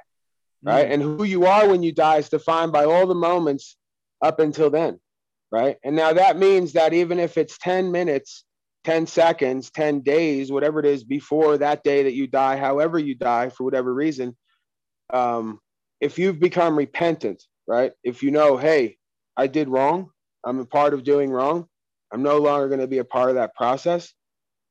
[0.63, 0.87] right?
[0.87, 0.93] Mm.
[0.93, 3.77] And who you are when you die is defined by all the moments
[4.21, 4.99] up until then,
[5.49, 5.77] right?
[5.83, 8.43] And now that means that even if it's ten minutes
[8.83, 13.15] 10 seconds, 10 days, whatever it is before that day that you die, however you
[13.15, 14.35] die for whatever reason,
[15.13, 15.59] um,
[15.99, 17.91] if you've become repentant, right?
[18.03, 18.97] If you know, hey,
[19.37, 20.09] I did wrong,
[20.43, 21.67] I'm a part of doing wrong,
[22.11, 24.13] I'm no longer going to be a part of that process.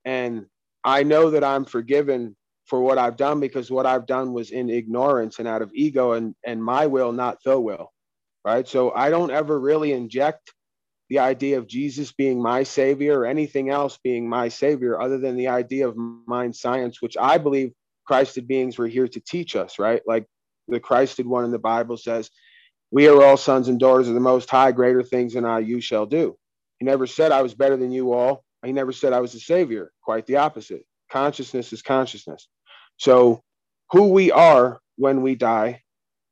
[0.05, 0.47] And
[0.85, 2.37] I know that I'm forgiven
[2.67, 6.13] for what I've done because what I've done was in ignorance and out of ego
[6.13, 7.93] and, and my will, not the will,
[8.45, 8.67] right?
[8.67, 10.53] So I don't ever really inject
[11.11, 15.37] the idea of Jesus being my savior or anything else being my savior other than
[15.37, 17.73] the idea of mind science, which I believe
[18.07, 20.01] Christed beings were here to teach us, right?
[20.07, 20.27] Like
[20.69, 22.31] the Christed one in the Bible says,
[22.93, 25.81] We are all sons and daughters of the Most High, greater things than I, you
[25.81, 26.37] shall do.
[26.79, 28.45] He never said I was better than you all.
[28.65, 29.91] He never said I was a savior.
[30.05, 30.87] Quite the opposite.
[31.11, 32.47] Consciousness is consciousness.
[32.99, 33.43] So,
[33.91, 35.83] who we are when we die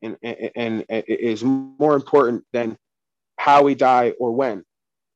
[0.03, 2.79] and, and, and is more important than
[3.37, 4.65] how we die or when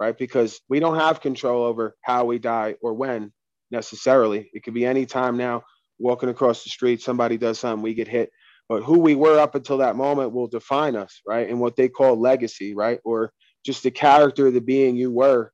[0.03, 0.18] right?
[0.18, 3.32] Because we don't have control over how we die or when
[3.70, 4.50] necessarily.
[4.53, 5.62] It could be any time now,
[6.00, 8.30] walking across the street, somebody does something, we get hit.
[8.68, 11.48] But who we were up until that moment will define us, right?
[11.48, 12.98] And what they call legacy, right?
[13.05, 13.32] Or
[13.64, 15.53] just the character of the being you were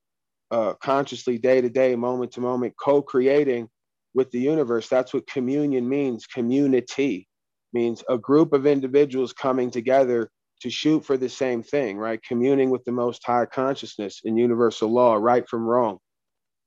[0.49, 3.69] uh, consciously, day to day, moment to moment, co creating
[4.15, 4.89] with the universe.
[4.89, 6.25] That's what communion means.
[6.25, 7.27] Community
[7.71, 10.31] means a group of individuals coming together
[10.61, 12.21] to shoot for the same thing, right?
[12.23, 15.97] Communing with the most high consciousness in universal law, right from wrong,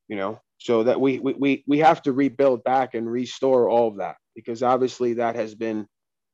[0.09, 3.99] you know, so that we, we, we have to rebuild back and restore all of
[3.99, 5.87] that because obviously that has been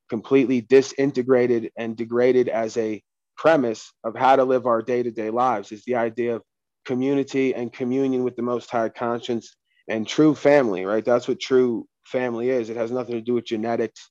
[0.08, 3.02] completely disintegrated and degraded as a
[3.36, 6.42] premise of how to live our day-to-day lives is the idea of
[6.84, 9.56] community and communion with the most high conscience
[9.88, 11.04] and true family right?
[11.04, 12.70] That's what true family is.
[12.70, 14.10] It has nothing to do with genetics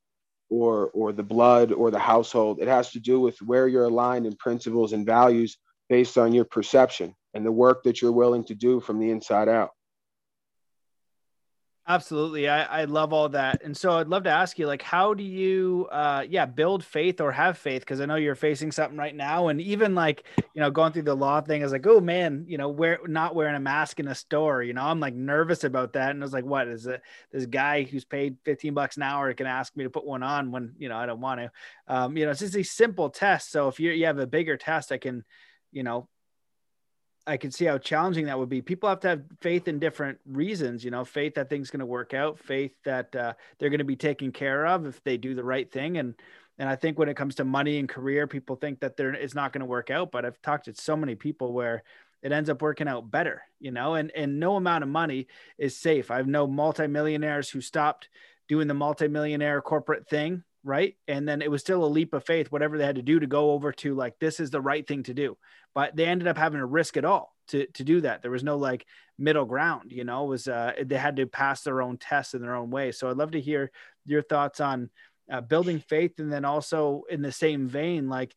[0.49, 2.59] or or the blood or the household.
[2.61, 5.57] It has to do with where you're aligned in principles and values
[5.89, 9.49] based on your perception and the work that you're willing to do from the inside
[9.49, 9.71] out.
[11.89, 12.49] Absolutely.
[12.49, 13.61] I, I love all that.
[13.63, 17.21] And so I'd love to ask you, like, how do you, uh, yeah, build faith
[17.21, 17.85] or have faith?
[17.85, 19.47] Cause I know you're facing something right now.
[19.47, 22.57] And even like, you know, going through the law thing is like, oh man, you
[22.57, 25.93] know, we're not wearing a mask in a store, you know, I'm like nervous about
[25.93, 26.09] that.
[26.11, 27.01] And I was like, what is it?
[27.31, 30.51] This guy who's paid 15 bucks an hour can ask me to put one on
[30.51, 31.51] when, you know, I don't want to,
[31.87, 33.49] um, you know, it's just a simple test.
[33.49, 35.23] So if you you have a bigger test, I can,
[35.71, 36.09] you know,
[37.27, 38.61] I can see how challenging that would be.
[38.61, 41.85] People have to have faith in different reasons, you know, faith that things going to
[41.85, 45.35] work out, faith that uh, they're going to be taken care of if they do
[45.35, 45.97] the right thing.
[45.97, 46.15] And,
[46.57, 49.35] and I think when it comes to money and career, people think that there it's
[49.35, 50.11] not going to work out.
[50.11, 51.83] But I've talked to so many people where
[52.23, 55.77] it ends up working out better, you know, and, and no amount of money is
[55.77, 56.09] safe.
[56.09, 58.09] I've known multimillionaires who stopped
[58.47, 60.95] doing the multimillionaire corporate thing right?
[61.07, 63.25] And then it was still a leap of faith whatever they had to do to
[63.27, 65.37] go over to like this is the right thing to do.
[65.73, 68.21] But they ended up having to risk it all to to do that.
[68.21, 68.85] There was no like
[69.17, 70.25] middle ground you know?
[70.25, 72.91] It was uh they had to pass their own tests in their own way.
[72.91, 73.71] So i'd love to hear
[74.05, 74.89] your thoughts on
[75.31, 78.35] uh, building faith and then also in the same vein like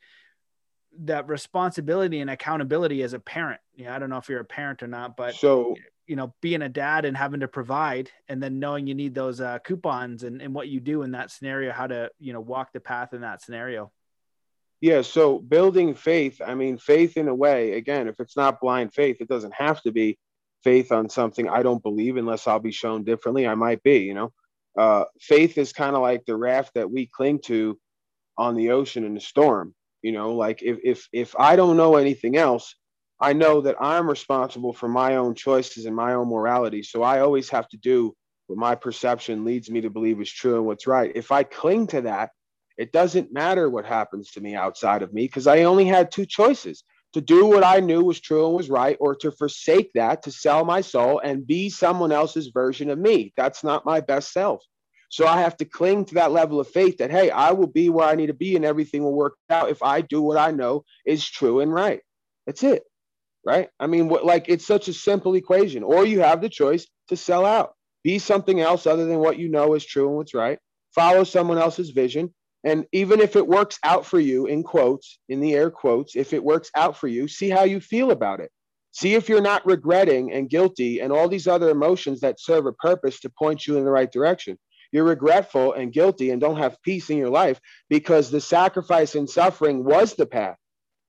[1.01, 3.61] that responsibility and accountability as a parent.
[3.75, 5.75] Yeah i don't know if you're a parent or not but so
[6.11, 9.41] you know being a dad and having to provide and then knowing you need those
[9.41, 12.73] uh, coupons and, and what you do in that scenario how to you know walk
[12.73, 13.93] the path in that scenario.
[14.81, 18.93] Yeah so building faith i mean faith in a way again if it's not blind
[18.93, 20.19] faith it doesn't have to be
[20.65, 24.15] faith on something i don't believe unless i'll be shown differently i might be you
[24.15, 24.33] know?
[24.77, 27.79] Uh, faith is kind of like the raft that we cling to
[28.37, 30.35] on the ocean in a storm you know?
[30.35, 32.75] Like if if if i don't know anything else
[33.21, 36.83] I know that I'm responsible for my own choices and my own morality.
[36.83, 38.15] So I always have to do
[38.47, 41.13] what my perception leads me to believe is true and what's right.
[41.15, 42.31] If I cling to that,
[42.79, 46.25] it doesn't matter what happens to me outside of me because I only had two
[46.25, 50.23] choices to do what I knew was true and was right, or to forsake that,
[50.23, 53.33] to sell my soul and be someone else's version of me.
[53.37, 54.63] That's not my best self.
[55.11, 57.91] So I have to cling to that level of faith that, hey, I will be
[57.91, 60.53] where I need to be and everything will work out if I do what I
[60.53, 62.01] know is true and right.
[62.47, 62.85] That's it
[63.45, 63.69] right?
[63.79, 65.83] I mean, what, like it's such a simple equation.
[65.83, 67.75] Or you have the choice to sell out,
[68.05, 70.59] be something else other than what you know is true and what's right,
[70.95, 72.35] follow someone else's vision.
[72.65, 76.35] And even if it works out for you, in quotes, in the air quotes, if
[76.35, 78.51] it works out for you, see how you feel about it.
[78.93, 82.73] See if you're not regretting and guilty and all these other emotions that serve a
[82.73, 84.59] purpose to point you in the right direction.
[84.93, 89.31] You're regretful and guilty and don't have peace in your life because the sacrifice and
[89.31, 90.57] suffering was the path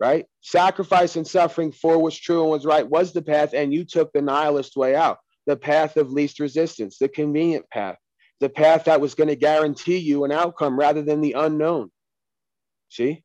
[0.02, 0.26] right?
[0.41, 4.12] Sacrifice and suffering for what's true and what's right was the path, and you took
[4.12, 7.97] the nihilist way out, the path of least resistance, the convenient path,
[8.39, 11.91] the path that was going to guarantee you an outcome rather than the unknown.
[12.89, 13.24] See?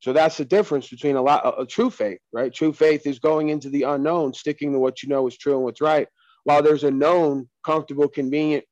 [0.00, 2.52] So that's the difference between a lot a, a true faith, right?
[2.52, 5.62] True faith is going into the unknown, sticking to what you know is true and
[5.62, 6.08] what's right,
[6.42, 8.64] while there's a known, comfortable, convenient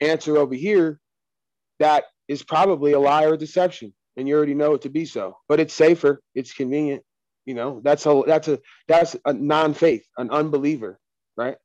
[0.00, 1.00] answer over here
[1.80, 5.36] that is probably a lie or deception and you already know it to be so.
[5.48, 7.02] But it's safer, it's convenient.
[7.44, 8.58] You know, that's a that's a
[8.88, 10.98] that's a non-faith, an unbeliever,
[11.36, 11.56] right?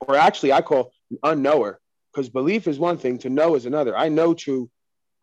[0.00, 1.80] Or actually, I call an unknower
[2.12, 3.96] because belief is one thing, to know is another.
[3.96, 4.70] I know true,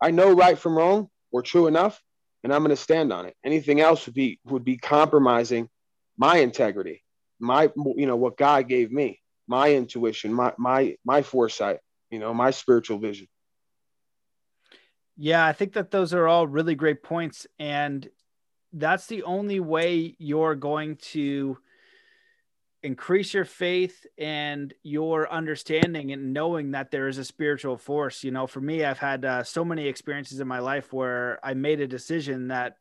[0.00, 2.00] I know right from wrong or true enough,
[2.42, 3.36] and I'm going to stand on it.
[3.44, 5.68] Anything else would be would be compromising
[6.16, 7.04] my integrity,
[7.38, 11.78] my you know what God gave me, my intuition, my my my foresight,
[12.10, 13.28] you know, my spiritual vision.
[15.18, 17.46] Yeah, I think that those are all really great points.
[17.58, 18.08] And
[18.72, 21.58] that's the only way you're going to
[22.84, 28.22] increase your faith and your understanding and knowing that there is a spiritual force.
[28.22, 31.54] You know, for me, I've had uh, so many experiences in my life where I
[31.54, 32.76] made a decision that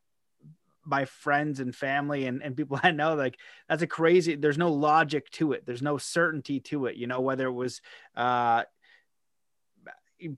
[0.85, 4.71] my friends and family and, and people I know, like that's a crazy, there's no
[4.71, 5.65] logic to it.
[5.65, 7.81] There's no certainty to it, you know, whether it was,
[8.15, 8.63] uh,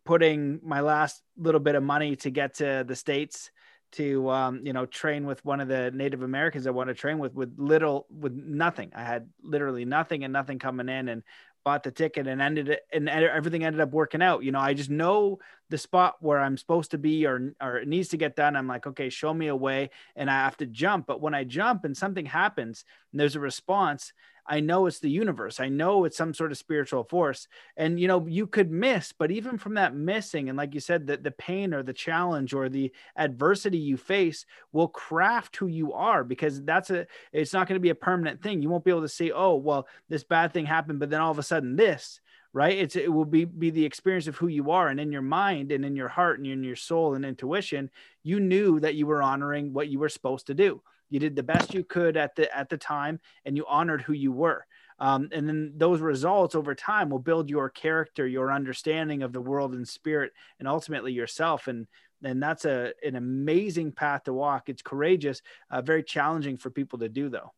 [0.05, 3.51] putting my last little bit of money to get to the states
[3.91, 7.17] to um, you know train with one of the Native Americans I want to train
[7.17, 8.91] with with little with nothing.
[8.95, 11.23] I had literally nothing and nothing coming in, and
[11.63, 14.43] bought the ticket and ended it and everything ended up working out.
[14.43, 17.87] You know, I just know the spot where I'm supposed to be or or it
[17.87, 18.55] needs to get done.
[18.55, 21.07] I'm like, okay, show me a way, and I have to jump.
[21.07, 24.13] But when I jump and something happens and there's a response,
[24.49, 25.59] I know it's the universe.
[25.59, 27.47] I know it's some sort of spiritual force.
[27.77, 31.05] And you know, you could miss, but even from that missing, and like you said,
[31.07, 35.93] that the pain or the challenge or the adversity you face will craft who you
[35.93, 38.63] are because that's a it's not going to be a permanent thing.
[38.63, 41.31] You won't be able to say, oh, well, this bad thing happened, but then all
[41.31, 42.19] of a sudden this
[42.51, 45.21] right it's it will be be the experience of who you are and in your
[45.21, 47.91] mind and in your heart and in your soul and intuition
[48.23, 51.43] you knew that you were honoring what you were supposed to do you did the
[51.43, 54.65] best you could at the at the time and you honored who you were.
[54.99, 59.41] Um, and then those results over time will build your character your understanding of the
[59.41, 61.67] world and spirit and ultimately yourself.
[61.67, 61.87] And
[62.23, 64.69] and that's a an amazing path to walk.
[64.69, 65.41] It's courageous
[65.71, 67.53] uh, very challenging for people to do though.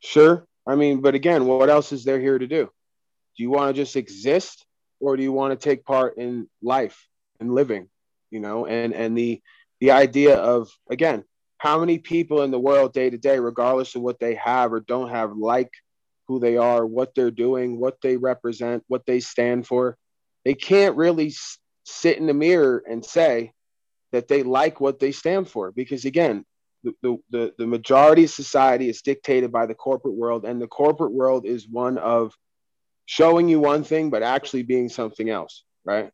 [0.00, 0.46] Sure.
[0.66, 2.70] I mean but again what else is there here to do?
[3.36, 4.66] Do you want to just exist
[4.98, 7.08] or do you want to take part in life
[7.38, 7.88] and living
[8.30, 8.66] you know?
[8.66, 9.40] And and the
[9.80, 11.24] the idea of again
[11.60, 14.80] how many people in the world day to day, regardless of what they have or
[14.80, 15.70] don't have, like
[16.26, 19.98] who they are, what they're doing, what they represent, what they stand for?
[20.46, 21.34] They can't really
[21.84, 23.52] sit in the mirror and say
[24.10, 26.46] that they like what they stand for because, again,
[26.82, 31.12] the, the, the majority of society is dictated by the corporate world, and the corporate
[31.12, 32.34] world is one of
[33.04, 36.10] showing you one thing, but actually being something else, right?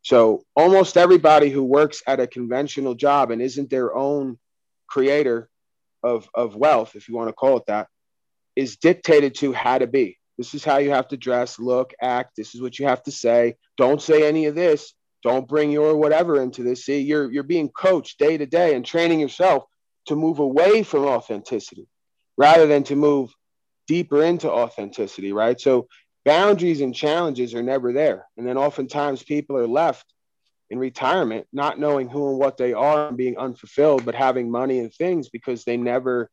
[0.00, 4.38] So almost everybody who works at a conventional job and isn't their own
[4.88, 5.48] creator
[6.02, 7.88] of, of wealth, if you want to call it that,
[8.54, 10.18] is dictated to how to be.
[10.38, 12.36] This is how you have to dress, look, act.
[12.36, 13.56] This is what you have to say.
[13.76, 14.92] Don't say any of this.
[15.22, 16.84] Don't bring your whatever into this.
[16.84, 19.64] See, you're you're being coached day to day and training yourself
[20.06, 21.88] to move away from authenticity
[22.36, 23.34] rather than to move
[23.86, 25.60] deeper into authenticity, right?
[25.60, 25.88] So
[26.24, 28.26] boundaries and challenges are never there.
[28.36, 30.04] And then oftentimes people are left
[30.70, 34.80] in retirement not knowing who and what they are and being unfulfilled, but having money
[34.80, 36.30] and things because they never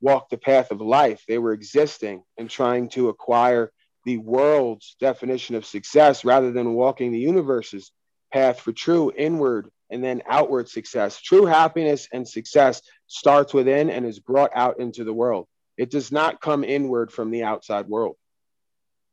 [0.00, 1.22] walked the path of life.
[1.28, 3.70] They were existing and trying to acquire
[4.04, 7.92] the world's definition of success rather than walking the universe's
[8.32, 11.20] path for true inward and then outward success.
[11.20, 15.46] True happiness and success starts within and is brought out into the world.
[15.76, 18.16] It does not come inward from the outside world.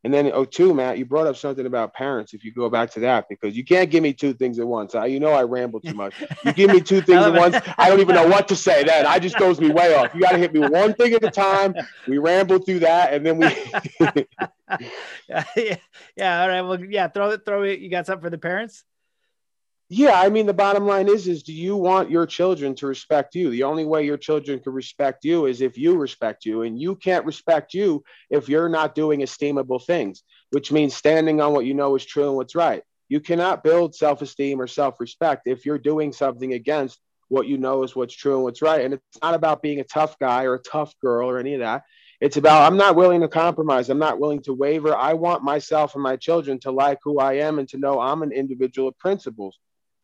[0.03, 2.33] And then, oh, two, Matt, you brought up something about parents.
[2.33, 4.95] If you go back to that, because you can't give me two things at once.
[4.95, 6.13] I, you know, I ramble too much.
[6.45, 8.83] You give me two things at once, I don't even know what to say.
[8.83, 10.13] Then I just goes me way off.
[10.13, 11.75] You got to hit me one thing at a time.
[12.07, 13.47] We ramble through that, and then we.
[15.27, 15.43] yeah,
[16.15, 16.61] yeah, All right.
[16.61, 17.07] Well, yeah.
[17.07, 17.45] Throw it.
[17.45, 17.79] Throw it.
[17.79, 18.83] You got something for the parents?
[19.89, 23.35] Yeah i mean the bottom line is is do you want your children to respect
[23.35, 23.49] you?
[23.49, 26.95] The only way your children can respect you is if you respect you and you
[26.95, 31.73] can't respect you if you're not doing esteemable things which means standing on what you
[31.73, 32.83] know is true and what's right.
[33.09, 37.95] You cannot build self-esteem or self-respect if you're doing something against what you know is
[37.95, 40.61] what's true and what's right and it's not about being a tough guy or a
[40.61, 41.83] tough girl or any of that.
[42.19, 43.89] It's about i'm not willing to compromise.
[43.89, 44.95] I'm not willing to waver.
[44.95, 48.23] I want myself and my children to like who i am and to know i'm
[48.23, 49.57] an individual of principles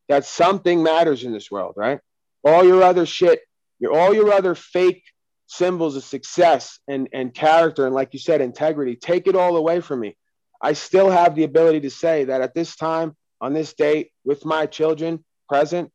[0.09, 1.99] that something matters in this world, right?
[2.43, 3.41] All your other shit,
[3.79, 5.03] your all your other fake
[5.47, 9.79] symbols of success and, and character, and like you said, integrity, take it all away
[9.79, 10.17] from me.
[10.61, 14.45] I still have the ability to say that at this time, on this date, with
[14.45, 15.91] my children present,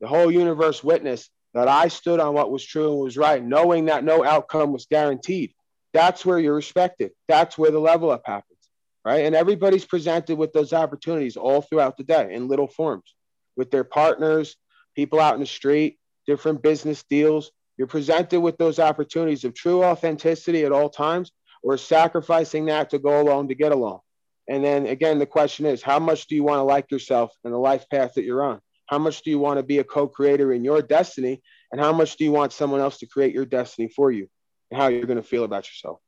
[0.00, 3.86] the whole universe witnessed that I stood on what was true and was right, knowing
[3.86, 5.52] that no outcome was guaranteed.
[5.92, 7.10] That's where you're respected.
[7.28, 8.60] That's where the level up happens,
[9.04, 9.26] right?
[9.26, 13.14] And everybody's presented with those opportunities all throughout the day in little forms
[13.56, 14.56] with their partners,
[14.94, 17.50] people out in the street, different business deals.
[17.78, 21.32] You're presented with those opportunities of true authenticity at all times
[21.62, 24.00] or sacrificing that to go along to get along.
[24.48, 27.52] And then again, the question is how much do you want to like yourself and
[27.52, 28.60] the life path that you're on?
[28.86, 31.40] How much do you want to be a co creator in your destiny?
[31.70, 34.28] And how much do you want someone else to create your destiny for you
[34.70, 36.00] and how you're going to feel about yourself?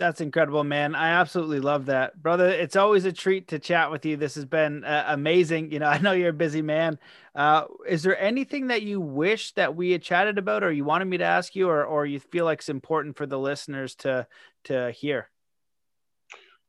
[0.00, 0.96] That's incredible, man.
[0.96, 2.48] I absolutely love that, brother.
[2.48, 4.16] It's always a treat to chat with you.
[4.16, 5.70] This has been uh, amazing.
[5.70, 6.98] You know, I know you're a busy man.
[7.34, 11.04] Uh, is there anything that you wish that we had chatted about, or you wanted
[11.04, 14.26] me to ask you, or or you feel like it's important for the listeners to
[14.64, 15.30] to hear?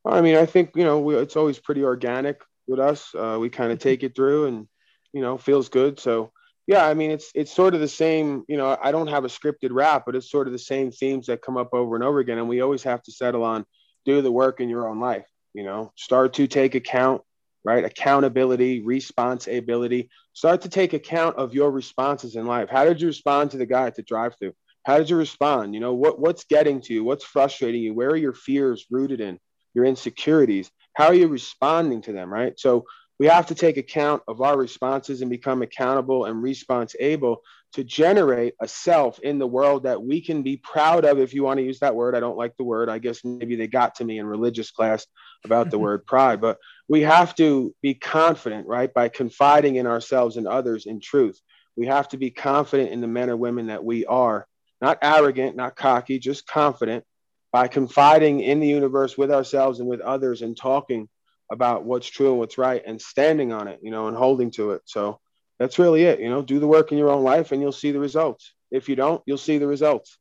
[0.06, 3.14] I mean, I think you know we, it's always pretty organic with us.
[3.16, 4.68] Uh, we kind of take it through, and
[5.14, 6.00] you know, feels good.
[6.00, 6.32] So
[6.68, 8.44] yeah, I mean, it's it's sort of the same.
[8.48, 11.28] You know, I don't have a scripted rap, but it's sort of the same themes
[11.28, 13.66] that come up over and over again, and we always have to settle on
[14.06, 15.26] do the work in your own life.
[15.54, 17.22] You know, start to take account,
[17.64, 17.86] right?
[17.86, 20.10] Accountability, responsibility.
[20.34, 22.70] Start to take account of your responses in life.
[22.70, 24.54] How did you respond to the guy at the drive-through?
[24.86, 25.74] How did you respond?
[25.74, 27.04] You know, what what's getting to you?
[27.04, 27.94] What's frustrating you?
[27.94, 29.40] Where are your fears rooted in?
[29.76, 30.72] Your insecurities?
[30.96, 32.34] How are you responding to them?
[32.34, 32.60] Right.
[32.60, 32.86] So
[33.20, 37.42] we have to take account of our responses and become accountable and response able
[37.74, 41.44] to generate a self in the world that we can be proud of if you
[41.44, 42.16] want to use that word.
[42.16, 42.90] I don't like the word.
[42.90, 45.06] I guess maybe they got to me in religious class
[45.44, 46.58] about the word pride but
[46.88, 51.40] we have to be confident right by confiding in ourselves and others in truth.
[51.76, 54.48] We have to be confident in the men or women that we are.
[54.82, 57.06] Not arrogant not cocky just confident
[57.52, 61.08] by confiding in the universe with ourselves and with others and talking
[61.52, 64.72] about what's true and what's right and standing on it, you know, and holding to
[64.72, 64.82] it.
[64.86, 65.20] So
[65.60, 66.20] that's really it.
[66.20, 68.54] You know, do the work in your own life and you'll see the results.
[68.72, 70.18] If you don't, you'll see the results.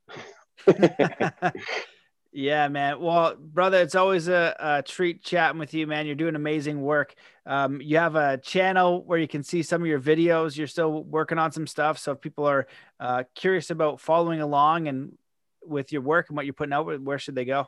[2.31, 2.99] yeah, man.
[2.99, 6.05] Well, brother, it's always a, a, treat chatting with you, man.
[6.05, 7.15] You're doing amazing work.
[7.45, 10.55] Um, you have a channel where you can see some of your videos.
[10.55, 11.97] You're still working on some stuff.
[11.97, 12.67] So if people are
[12.99, 15.17] uh, curious about following along and
[15.63, 17.67] with your work and what you're putting out, where should they go?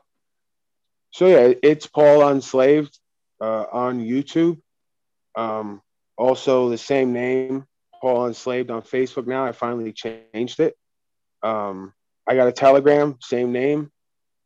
[1.10, 2.98] So yeah, it's Paul Unslaved
[3.40, 4.60] uh, on YouTube.
[5.36, 5.82] Um,
[6.16, 7.64] also, the same name,
[8.00, 9.44] Paul Unslaved, on Facebook now.
[9.44, 10.74] I finally changed it.
[11.42, 11.92] Um,
[12.26, 13.90] I got a Telegram, same name.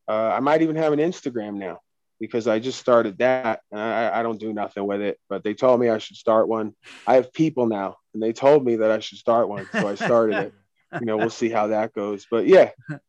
[0.09, 1.81] Uh, I might even have an Instagram now
[2.21, 3.63] because I just started that.
[3.73, 6.75] I, I don't do nothing with it, but they told me I should start one.
[7.07, 9.95] I have people now, and they told me that I should start one, so I
[9.95, 10.55] started it.
[11.01, 12.27] You know, we'll see how that goes.
[12.31, 12.69] But yeah,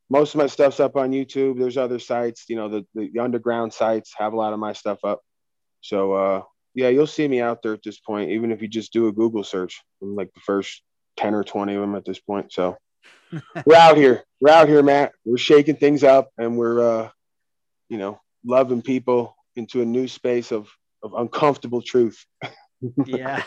[0.09, 1.59] most of my stuff's up on YouTube.
[1.59, 4.71] There's other sites, you know, the, the, the underground sites have a lot of my
[4.71, 5.19] stuff up.
[5.83, 6.41] So uh,
[6.73, 9.11] yeah, you'll see me out there at this point, even if you just do a
[9.11, 9.83] Google search.
[10.01, 10.81] I'm like the first
[11.17, 12.51] 10 or 20 of them at this point.
[12.51, 12.77] So
[13.65, 14.23] we're out here.
[14.39, 15.11] We're out here, Matt.
[15.25, 17.09] We're shaking things up and we're, uh,
[17.89, 20.69] you know, loving people into a new space of,
[21.03, 22.25] of uncomfortable truth.
[23.05, 23.43] yeah.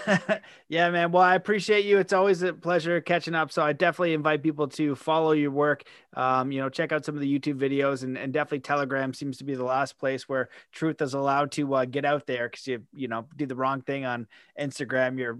[0.68, 1.12] yeah, man.
[1.12, 1.99] Well, I appreciate you.
[1.99, 3.53] It's always a pleasure catching up.
[3.53, 5.84] So I definitely invite people to follow your work.
[6.14, 9.39] Um, you know, check out some of the YouTube videos and, and definitely Telegram seems
[9.39, 12.66] to be the last place where truth is allowed to uh, get out there because
[12.66, 14.26] you, you know, do the wrong thing on
[14.59, 15.39] Instagram, you're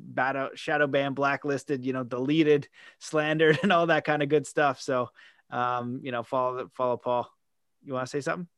[0.55, 2.68] shadow banned, blacklisted, you know, deleted,
[2.99, 4.80] slandered, and all that kind of good stuff.
[4.80, 5.11] So,
[5.51, 7.30] um, you know, follow, follow Paul.
[7.84, 8.49] You want to say something?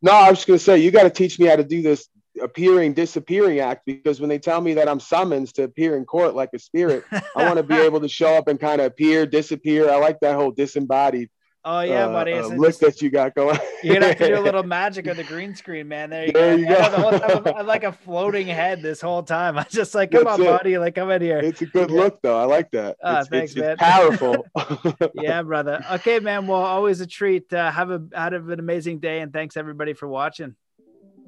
[0.00, 2.08] No, I was just gonna say you got to teach me how to do this
[2.38, 6.34] appearing disappearing act because when they tell me that I'm summoned to appear in court
[6.34, 9.26] like a spirit, I want to be able to show up and kind of appear,
[9.26, 9.90] disappear.
[9.90, 11.30] I like that whole disembodied.
[11.64, 12.32] Oh yeah, uh, buddy.
[12.32, 13.58] Uh, look just, that you got going.
[13.82, 16.08] you're gonna have to do a little magic on the green screen, man.
[16.08, 16.62] There you there go.
[16.62, 17.18] You go.
[17.18, 19.58] The I'm like a floating head this whole time.
[19.58, 20.48] I'm just like, come That's on, it.
[20.48, 21.38] buddy, like come in here.
[21.38, 21.96] It's a good yeah.
[21.96, 22.38] look, though.
[22.38, 22.96] I like that.
[23.02, 23.72] Oh, it's, thanks, it's, man.
[23.72, 24.46] It's powerful.
[25.14, 25.84] yeah, brother.
[25.92, 26.46] Okay, man.
[26.46, 27.52] Well, always a treat.
[27.52, 30.54] Uh, have a have an amazing day, and thanks everybody for watching.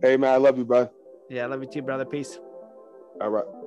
[0.01, 0.33] Hey, man.
[0.33, 0.91] I love you, bro.
[1.31, 2.05] Yeah, love you too, brother.
[2.05, 2.41] Peace.
[3.21, 3.60] All right.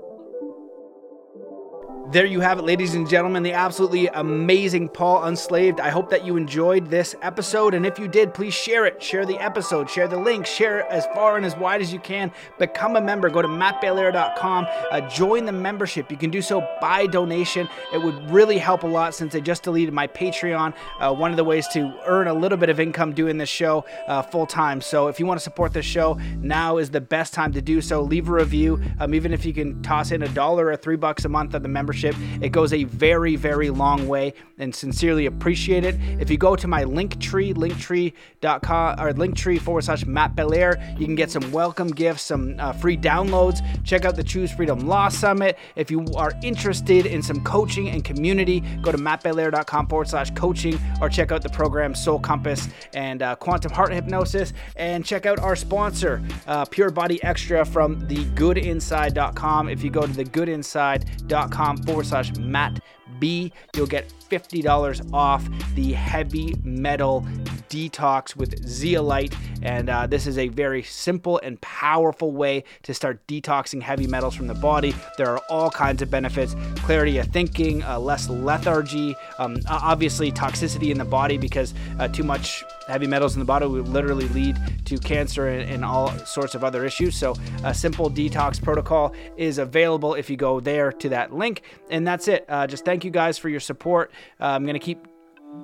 [2.11, 5.79] There you have it, ladies and gentlemen, the absolutely amazing Paul Unslaved.
[5.79, 7.73] I hope that you enjoyed this episode.
[7.73, 9.01] And if you did, please share it.
[9.01, 11.99] Share the episode, share the link, share it as far and as wide as you
[11.99, 12.29] can.
[12.59, 13.29] Become a member.
[13.29, 14.67] Go to mattbelair.com.
[14.91, 16.11] Uh, join the membership.
[16.11, 17.69] You can do so by donation.
[17.93, 20.73] It would really help a lot since I just deleted my Patreon.
[20.99, 23.85] Uh, one of the ways to earn a little bit of income doing this show
[24.07, 24.81] uh, full time.
[24.81, 27.79] So if you want to support this show, now is the best time to do
[27.79, 28.01] so.
[28.01, 28.81] Leave a review.
[28.99, 31.63] Um, even if you can toss in a dollar or three bucks a month of
[31.63, 32.15] the membership membership.
[32.41, 35.95] It goes a very, very long way and sincerely appreciate it.
[36.19, 41.05] If you go to my link tree, linktree.com or linktree forward slash Matt Belair, you
[41.05, 43.61] can get some welcome gifts, some uh, free downloads.
[43.83, 45.57] Check out the Choose Freedom Law Summit.
[45.75, 50.79] If you are interested in some coaching and community, go to mattbelair.com forward slash coaching
[51.01, 54.53] or check out the program Soul Compass and uh, Quantum Heart Hypnosis.
[54.75, 59.69] And check out our sponsor, uh, Pure Body Extra from thegoodinside.com.
[59.69, 62.79] If you go to thegoodinside.com forward slash Matt
[63.19, 67.25] B, you'll get $50 off the heavy metal
[67.73, 69.35] detox with zeolite.
[69.63, 74.35] And uh, this is a very simple and powerful way to start detoxing heavy metals
[74.35, 74.93] from the body.
[75.17, 80.91] There are all kinds of benefits clarity of thinking, uh, less lethargy, um, obviously, toxicity
[80.91, 84.59] in the body because uh, too much heavy metals in the body will literally lead
[84.85, 87.15] to cancer and, and, all sorts of other issues.
[87.15, 91.63] So, a simple detox protocol is available if you go there to that link.
[91.89, 92.45] And that's it.
[92.47, 94.11] Uh, just thank you guys for your support.
[94.39, 95.07] Uh, I'm going to keep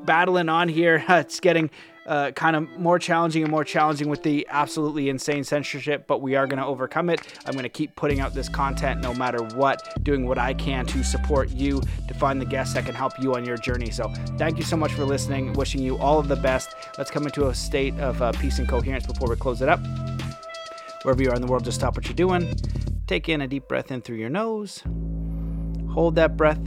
[0.05, 1.03] battling on here.
[1.09, 1.69] it's getting
[2.09, 6.35] uh, kind of more challenging and more challenging with the absolutely insane censorship, but we
[6.35, 7.21] are going to overcome it.
[7.45, 10.87] I'm going to keep putting out this content no matter what, doing what I can
[10.87, 13.91] to support you, to find the guests that can help you on your journey.
[13.91, 15.53] So, thank you so much for listening.
[15.53, 16.73] Wishing you all of the best.
[16.97, 19.79] Let's come into a state of uh, peace and coherence before we close it up.
[21.03, 22.55] Wherever you are in the world, just stop what you're doing.
[23.05, 24.81] Take in a deep breath in through your nose.
[25.93, 26.59] Hold that breath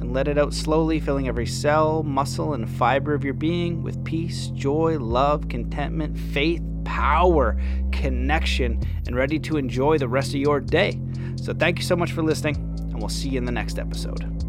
[0.00, 4.02] and let it out slowly, filling every cell, muscle, and fiber of your being with
[4.04, 7.60] peace, joy, love, contentment, faith, power,
[7.92, 10.98] connection, and ready to enjoy the rest of your day.
[11.36, 14.39] So, thank you so much for listening, and we'll see you in the next episode.